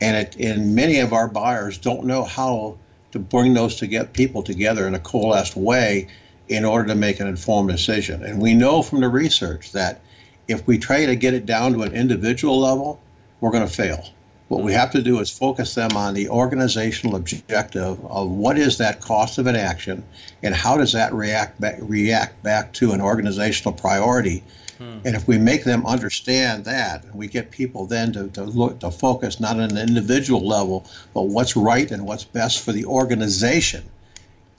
and 0.01 0.17
it, 0.17 0.37
and 0.37 0.75
many 0.75 1.01
of 1.01 1.13
our 1.13 1.29
buyers 1.29 1.79
don't 1.79 2.05
know 2.05 2.25
how 2.25 2.79
to 3.13 3.19
bring 3.19 3.55
those 3.55 3.77
to 3.77 3.87
get 3.87 4.13
people 4.13 4.43
together 4.43 4.87
in 4.87 4.95
a 4.95 5.01
coalesced 5.01 5.57
way 5.57 6.09
in 6.49 6.65
order 6.65 6.89
to 6.89 6.95
make 6.95 7.21
an 7.21 7.27
informed 7.27 7.71
decision. 7.71 8.25
And 8.25 8.41
we 8.41 8.55
know 8.55 8.83
from 8.83 9.01
the 9.01 9.09
research 9.09 9.73
that 9.73 10.01
if 10.49 10.67
we 10.67 10.79
try 10.79 11.07
to 11.07 11.17
get 11.17 11.35
it 11.35 11.47
down 11.47 11.75
to 11.75 11.83
an 11.83 11.93
individual 11.93 12.59
level, 12.59 13.01
we're 13.41 13.53
going 13.53 13.67
to 13.67 13.73
fail. 13.73 14.05
What 14.49 14.65
we 14.65 14.73
have 14.73 14.91
to 14.93 15.03
do 15.03 15.21
is 15.21 15.31
focus 15.31 15.77
them 15.77 15.97
on 15.97 16.15
the 16.15 16.29
organizational 16.29 17.15
objective 17.15 18.05
of 18.05 18.29
what 18.29 18.59
is 18.59 18.79
that 18.79 19.01
cost 19.01 19.39
of 19.39 19.47
an 19.47 19.55
action 19.55 20.03
and 20.43 20.53
how 20.53 20.77
does 20.77 20.95
that 20.95 21.15
react 21.15 21.61
back, 21.61 21.79
react 21.81 22.43
back 22.43 22.73
to 22.75 22.91
an 22.91 23.01
organizational 23.01 23.75
priority. 23.75 24.43
Hmm. 24.81 25.01
And 25.05 25.15
if 25.15 25.29
we 25.29 25.37
make 25.37 25.65
them 25.65 25.85
understand 25.85 26.65
that, 26.65 27.05
and 27.05 27.15
we 27.15 27.29
get 27.29 27.51
people 27.51 27.85
then 27.85 28.15
to, 28.15 28.29
to 28.29 28.45
look 28.45 28.81
to 28.81 28.91
focus 28.91 29.39
not 29.39 29.61
on 29.61 29.71
an 29.71 29.77
individual 29.77 30.47
level, 30.47 30.87
but 31.13 31.25
what's 31.25 31.55
right 31.55 31.91
and 31.91 32.07
what's 32.07 32.25
best 32.25 32.65
for 32.65 32.73
the 32.73 32.87
organization. 32.87 33.85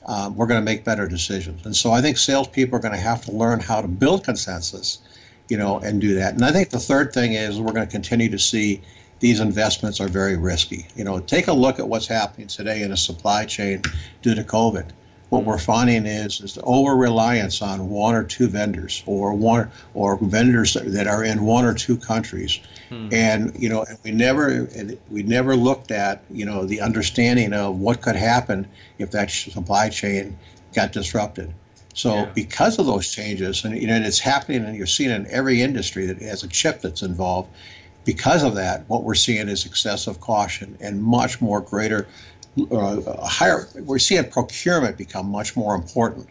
Um, 0.06 0.36
we're 0.36 0.46
going 0.46 0.62
to 0.62 0.66
make 0.66 0.84
better 0.84 1.08
decisions. 1.08 1.66
And 1.66 1.76
so 1.76 1.92
I 1.92 2.02
think 2.02 2.18
salespeople 2.18 2.76
are 2.76 2.82
going 2.82 2.94
to 2.94 3.00
have 3.00 3.26
to 3.26 3.32
learn 3.32 3.60
how 3.60 3.82
to 3.82 3.88
build 3.88 4.24
consensus, 4.24 5.00
you 5.50 5.58
know, 5.58 5.80
and 5.80 6.00
do 6.00 6.16
that. 6.16 6.36
And 6.36 6.46
I 6.46 6.52
think 6.52 6.70
the 6.70 6.80
third 6.80 7.14
thing 7.14 7.34
is 7.34 7.60
we're 7.60 7.74
going 7.74 7.86
to 7.86 7.92
continue 7.92 8.30
to 8.30 8.40
see 8.40 8.82
these 9.20 9.40
investments 9.40 10.00
are 10.00 10.08
very 10.08 10.38
risky. 10.38 10.88
You 10.96 11.04
know, 11.04 11.20
take 11.20 11.48
a 11.48 11.54
look 11.54 11.80
at 11.80 11.88
what's 11.88 12.08
happening 12.08 12.48
today 12.48 12.84
in 12.84 12.92
the 12.92 12.98
supply 12.98 13.46
chain 13.46 13.82
due 14.22 14.36
to 14.36 14.44
COVID. 14.44 14.90
What 15.32 15.46
we're 15.46 15.58
finding 15.58 16.06
is 16.06 16.42
is 16.42 16.56
the 16.56 16.62
over 16.64 16.94
reliance 16.94 17.62
on 17.62 17.90
one 17.90 18.16
or 18.16 18.26
two 18.26 18.50
vendors 18.50 19.02
or 19.06 19.34
one 19.34 19.72
or 19.94 20.18
vendors 20.22 20.74
that 20.74 21.08
are 21.08 21.24
in 21.24 21.46
one 21.46 21.64
or 21.64 21.74
two 21.74 21.96
countries, 21.96 22.60
hmm. 22.90 23.08
and 23.14 23.56
you 23.58 23.70
know 23.70 23.86
we 24.04 24.12
never 24.12 24.68
we 25.10 25.24
never 25.24 25.56
looked 25.56 25.92
at 25.92 26.22
you 26.30 26.46
know 26.46 26.66
the 26.66 26.82
understanding 26.82 27.54
of 27.54 27.80
what 27.80 28.02
could 28.02 28.18
happen 28.18 28.68
if 28.98 29.12
that 29.12 29.32
supply 29.32 29.88
chain 29.88 30.38
got 30.74 30.92
disrupted. 30.92 31.54
So 31.94 32.14
yeah. 32.14 32.26
because 32.36 32.78
of 32.78 32.86
those 32.86 33.10
changes, 33.10 33.64
and 33.64 33.82
you 33.82 33.88
know, 33.88 33.96
it's 33.96 34.20
happening, 34.20 34.66
and 34.66 34.76
you're 34.76 34.86
seeing 34.86 35.12
it 35.12 35.16
in 35.16 35.28
every 35.28 35.62
industry 35.62 36.08
that 36.08 36.22
has 36.22 36.44
a 36.44 36.50
chip 36.50 36.82
that's 36.82 37.04
involved 37.04 37.50
because 38.04 38.44
of 38.44 38.56
that, 38.56 38.90
what 38.90 39.04
we're 39.04 39.16
seeing 39.16 39.48
is 39.48 39.66
excessive 39.66 40.20
caution 40.20 40.78
and 40.82 41.02
much 41.02 41.42
more 41.42 41.62
greater, 41.62 42.08
uh, 42.72 43.26
higher. 43.26 43.68
We're 43.76 44.00
seeing 44.00 44.30
procurement 44.30 44.98
become 44.98 45.30
much 45.30 45.56
more 45.56 45.76
important 45.76 46.28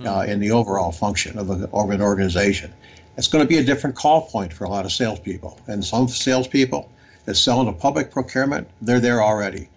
uh, 0.00 0.24
hmm. 0.24 0.30
in 0.30 0.40
the 0.40 0.50
overall 0.52 0.92
function 0.92 1.38
of, 1.38 1.50
a, 1.50 1.68
of 1.72 1.90
an 1.90 2.02
organization. 2.02 2.72
It's 3.16 3.28
going 3.28 3.44
to 3.44 3.48
be 3.48 3.58
a 3.58 3.64
different 3.64 3.96
call 3.96 4.22
point 4.22 4.52
for 4.52 4.64
a 4.64 4.68
lot 4.68 4.84
of 4.84 4.92
salespeople, 4.92 5.60
and 5.66 5.84
some 5.84 6.08
salespeople 6.08 6.90
that 7.26 7.34
sell 7.34 7.60
into 7.60 7.72
public 7.72 8.10
procurement, 8.10 8.68
they're 8.80 9.00
there 9.00 9.22
already. 9.22 9.68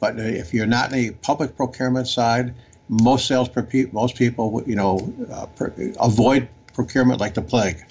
But 0.00 0.18
if 0.18 0.54
you're 0.54 0.66
not 0.66 0.92
in 0.92 0.98
the 0.98 1.10
public 1.10 1.56
procurement 1.56 2.06
side, 2.06 2.54
most 2.88 3.26
sales 3.26 3.48
most 3.92 4.16
people, 4.16 4.62
you 4.66 4.76
know, 4.76 5.12
uh, 5.30 5.46
avoid 6.00 6.48
procurement 6.74 7.20
like 7.20 7.34
the 7.34 7.42
plague 7.42 7.84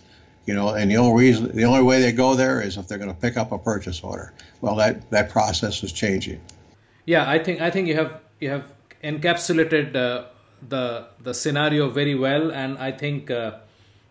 you 0.46 0.54
know, 0.54 0.70
and 0.70 0.90
the 0.90 0.98
only 0.98 1.24
reason, 1.24 1.56
the 1.56 1.66
only 1.66 1.84
way 1.84 2.02
they 2.02 2.12
go 2.12 2.36
there 2.36 2.62
is 2.62 2.78
if 2.78 2.88
they're 2.88 2.98
going 2.98 3.14
to 3.14 3.20
pick 3.20 3.38
up 3.38 3.52
a 3.52 3.58
purchase 3.58 4.02
order. 4.02 4.34
Well, 4.62 4.76
that 4.76 5.10
that 5.12 5.30
process 5.30 5.84
is 5.84 5.92
changing. 5.92 6.42
Yeah, 7.06 7.30
I 7.30 7.40
think 7.40 7.62
I 7.62 7.72
think 7.72 7.88
you 7.88 7.96
have 7.96 8.20
you 8.40 8.50
have 8.50 8.72
encapsulated 9.04 9.96
uh, 9.96 10.26
the 10.68 11.08
the 11.22 11.34
scenario 11.34 11.90
very 11.90 12.16
well, 12.16 12.52
and 12.52 12.78
I 12.78 12.92
think 12.92 13.32
uh, 13.32 13.58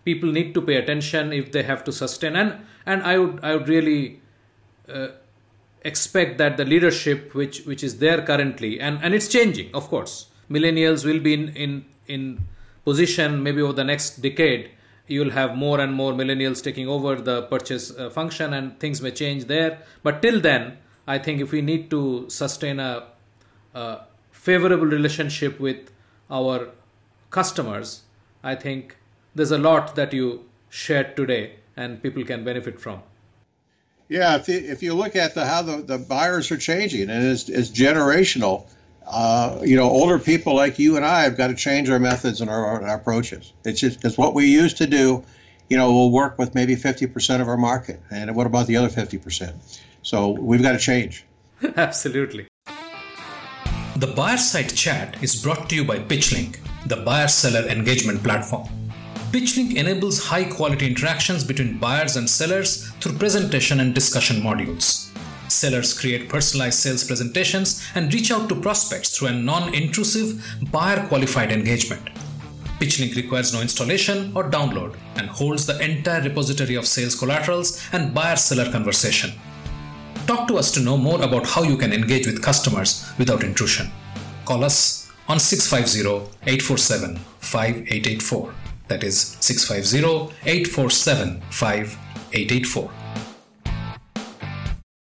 people 0.05 0.31
need 0.31 0.55
to 0.55 0.63
pay 0.63 0.77
attention 0.77 1.33
if 1.33 1.53
they 1.53 1.63
have 1.63 1.85
to 1.85 1.93
sustain. 1.93 2.37
And 2.37 2.67
and 2.87 3.03
I 3.03 3.19
would 3.19 3.45
I 3.45 3.55
would 3.57 3.69
really 3.69 4.21
uh, 4.89 5.09
expect 5.83 6.39
that 6.39 6.57
the 6.57 6.65
leadership 6.65 7.35
which 7.35 7.65
which 7.65 7.85
is 7.85 7.99
there 7.99 8.23
currently, 8.23 8.81
and 8.81 8.99
and 9.03 9.15
it's 9.15 9.29
changing, 9.29 9.75
of 9.75 9.89
course. 9.89 10.27
Millennials 10.51 11.05
will 11.05 11.21
be 11.21 11.35
in 11.35 11.49
in 11.51 11.85
in 12.09 12.45
position 12.85 13.43
maybe 13.43 13.63
over 13.63 13.73
the 13.73 13.85
next 13.85 14.21
decade 14.21 14.71
you'll 15.07 15.31
have 15.31 15.57
more 15.57 15.81
and 15.81 15.93
more 15.93 16.13
millennials 16.13 16.63
taking 16.63 16.89
over 16.89 17.17
the 17.17 17.43
purchase 17.43 17.91
uh, 17.97 18.09
function 18.11 18.55
and 18.55 18.79
things 18.81 19.03
may 19.03 19.11
change 19.11 19.45
there 19.47 19.79
but 20.03 20.23
till 20.23 20.41
then 20.41 20.79
i 21.15 21.19
think 21.19 21.41
if 21.47 21.53
we 21.57 21.61
need 21.71 21.91
to 21.91 22.03
sustain 22.29 22.81
a, 22.81 22.93
a 23.75 23.85
favorable 24.33 24.91
relationship 24.99 25.61
with 25.69 25.93
our 26.31 26.69
customers 27.39 28.03
i 28.43 28.55
think 28.65 28.97
there's 29.35 29.55
a 29.61 29.63
lot 29.69 29.95
that 30.01 30.13
you 30.13 30.27
shared 30.69 31.15
today 31.17 31.43
and 31.77 32.03
people 32.03 32.25
can 32.33 32.45
benefit 32.51 32.81
from 32.81 33.01
yeah 34.09 34.37
if 34.37 34.49
you, 34.49 34.59
if 34.75 34.83
you 34.83 34.95
look 34.95 35.17
at 35.17 35.35
the 35.35 35.47
how 35.47 35.63
the, 35.63 35.79
the 35.93 35.99
buyers 35.99 36.51
are 36.51 36.63
changing 36.71 37.09
and 37.11 37.25
it's, 37.33 37.49
it's 37.49 37.71
generational 37.71 38.67
uh, 39.11 39.61
you 39.65 39.77
know, 39.77 39.91
older 39.91 40.19
people 40.19 40.55
like 40.55 40.79
you 40.79 40.97
and 40.97 41.05
I 41.05 41.23
have 41.25 41.37
got 41.37 41.49
to 41.49 41.55
change 41.55 41.91
our 41.91 41.99
methods 41.99 42.41
and 42.41 42.49
our, 42.49 42.65
our 42.65 42.97
approaches. 42.97 43.53
It's 43.65 43.81
just 43.81 43.99
because 43.99 44.17
what 44.17 44.35
we 44.35 44.47
used 44.47 44.77
to 44.79 44.87
do, 44.87 45.25
you 45.69 45.77
know, 45.77 45.93
will 45.93 46.13
work 46.13 46.39
with 46.39 46.55
maybe 46.55 46.77
50% 46.77 47.41
of 47.41 47.49
our 47.49 47.57
market. 47.57 48.01
And 48.11 48.35
what 48.37 48.47
about 48.47 48.69
the 48.69 48.77
other 48.77 48.89
50%? 48.89 49.53
So 50.03 50.31
we've 50.31 50.63
got 50.63 50.73
to 50.73 50.79
change. 50.79 51.25
Absolutely. 51.77 52.47
The 53.97 54.07
Buyer 54.17 54.39
Side 54.39 54.75
Chat 54.75 55.23
is 55.23 55.43
brought 55.43 55.69
to 55.69 55.75
you 55.75 55.85
by 55.85 55.99
PitchLink, 55.99 56.59
the 56.87 56.97
buyer 56.97 57.29
seller 57.29 57.69
engagement 57.69 58.23
platform. 58.23 58.67
PitchLink 59.31 59.77
enables 59.77 60.25
high 60.25 60.45
quality 60.45 60.87
interactions 60.87 61.45
between 61.45 61.79
buyers 61.79 62.17
and 62.17 62.29
sellers 62.29 62.89
through 62.93 63.19
presentation 63.19 63.81
and 63.81 63.95
discussion 63.95 64.41
modules. 64.41 65.11
Sellers 65.51 65.99
create 65.99 66.29
personalized 66.29 66.79
sales 66.79 67.05
presentations 67.05 67.87
and 67.95 68.13
reach 68.15 68.31
out 68.31 68.49
to 68.49 68.55
prospects 68.55 69.17
through 69.17 69.29
a 69.29 69.33
non 69.33 69.75
intrusive, 69.75 70.43
buyer 70.71 71.07
qualified 71.09 71.53
engagement. 71.53 72.09
PitchLink 72.81 73.15
requires 73.17 73.53
no 73.53 73.61
installation 73.61 74.33
or 74.35 74.51
download 74.51 74.97
and 75.17 75.29
holds 75.29 75.67
the 75.67 75.79
entire 75.85 76.23
repository 76.23 76.77
of 76.77 76.87
sales 76.87 77.15
collaterals 77.15 77.87
and 77.93 78.15
buyer 78.15 78.37
seller 78.37 78.71
conversation. 78.73 79.33
Talk 80.31 80.47
to 80.47 80.59
us 80.59 80.71
to 80.75 80.81
know 80.81 80.97
more 80.97 81.21
about 81.21 81.45
how 81.45 81.65
you 81.65 81.77
can 81.77 81.93
engage 81.93 82.25
with 82.25 82.41
customers 82.41 83.05
without 83.19 83.43
intrusion. 83.43 83.91
Call 84.45 84.63
us 84.63 85.11
on 85.27 85.41
650 85.41 86.31
847 86.47 87.17
5884. 87.41 88.55
That 88.87 89.03
is 89.03 89.37
650 89.41 90.33
847 90.49 91.41
5884. 91.51 92.91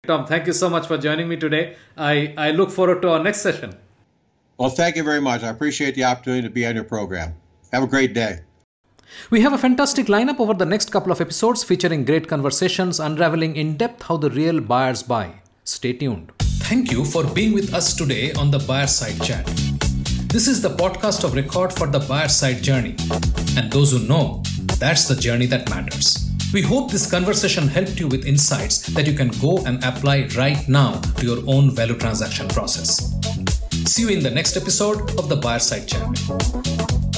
Tom, 0.07 0.25
thank 0.25 0.47
you 0.47 0.53
so 0.53 0.67
much 0.67 0.87
for 0.87 0.97
joining 0.97 1.27
me 1.29 1.37
today. 1.37 1.75
I, 1.95 2.33
I 2.35 2.49
look 2.49 2.71
forward 2.71 3.03
to 3.03 3.09
our 3.11 3.23
next 3.23 3.41
session. 3.41 3.75
Well, 4.57 4.71
thank 4.71 4.95
you 4.95 5.03
very 5.03 5.21
much. 5.21 5.43
I 5.43 5.49
appreciate 5.49 5.93
the 5.93 6.05
opportunity 6.05 6.47
to 6.47 6.49
be 6.49 6.65
on 6.65 6.73
your 6.73 6.85
program. 6.85 7.35
Have 7.71 7.83
a 7.83 7.87
great 7.87 8.15
day. 8.15 8.39
We 9.29 9.41
have 9.41 9.53
a 9.53 9.57
fantastic 9.57 10.07
lineup 10.07 10.39
over 10.39 10.53
the 10.53 10.65
next 10.65 10.91
couple 10.91 11.11
of 11.11 11.21
episodes 11.21 11.63
featuring 11.63 12.05
great 12.05 12.27
conversations 12.27 12.99
unraveling 12.99 13.55
in 13.55 13.77
depth 13.77 14.03
how 14.03 14.17
the 14.17 14.29
real 14.29 14.59
buyers 14.59 15.03
buy. 15.03 15.41
Stay 15.63 15.93
tuned. 15.93 16.31
Thank 16.39 16.91
you 16.91 17.05
for 17.05 17.23
being 17.23 17.53
with 17.53 17.73
us 17.73 17.95
today 17.95 18.33
on 18.33 18.51
the 18.51 18.59
Buyer 18.59 18.87
Side 18.87 19.21
Chat. 19.21 19.45
This 20.27 20.47
is 20.47 20.61
the 20.61 20.69
podcast 20.69 21.23
of 21.23 21.33
record 21.33 21.73
for 21.73 21.87
the 21.87 21.99
buyer 21.99 22.27
side 22.27 22.61
journey. 22.61 22.95
And 23.57 23.71
those 23.71 23.91
who 23.91 23.99
know, 24.07 24.43
that's 24.77 25.07
the 25.07 25.15
journey 25.15 25.47
that 25.47 25.67
matters. 25.69 26.29
We 26.53 26.61
hope 26.61 26.91
this 26.91 27.09
conversation 27.09 27.67
helped 27.67 27.99
you 27.99 28.07
with 28.07 28.25
insights 28.25 28.79
that 28.93 29.07
you 29.07 29.13
can 29.13 29.29
go 29.41 29.63
and 29.65 29.83
apply 29.83 30.29
right 30.37 30.67
now 30.67 30.99
to 31.17 31.25
your 31.25 31.43
own 31.47 31.71
value 31.71 31.95
transaction 31.95 32.47
process. 32.47 33.13
See 33.85 34.03
you 34.03 34.09
in 34.09 34.21
the 34.21 34.31
next 34.31 34.57
episode 34.57 35.17
of 35.17 35.29
the 35.29 35.35
Buyer 35.35 35.59
Side 35.59 35.87
Chat. 35.87 37.08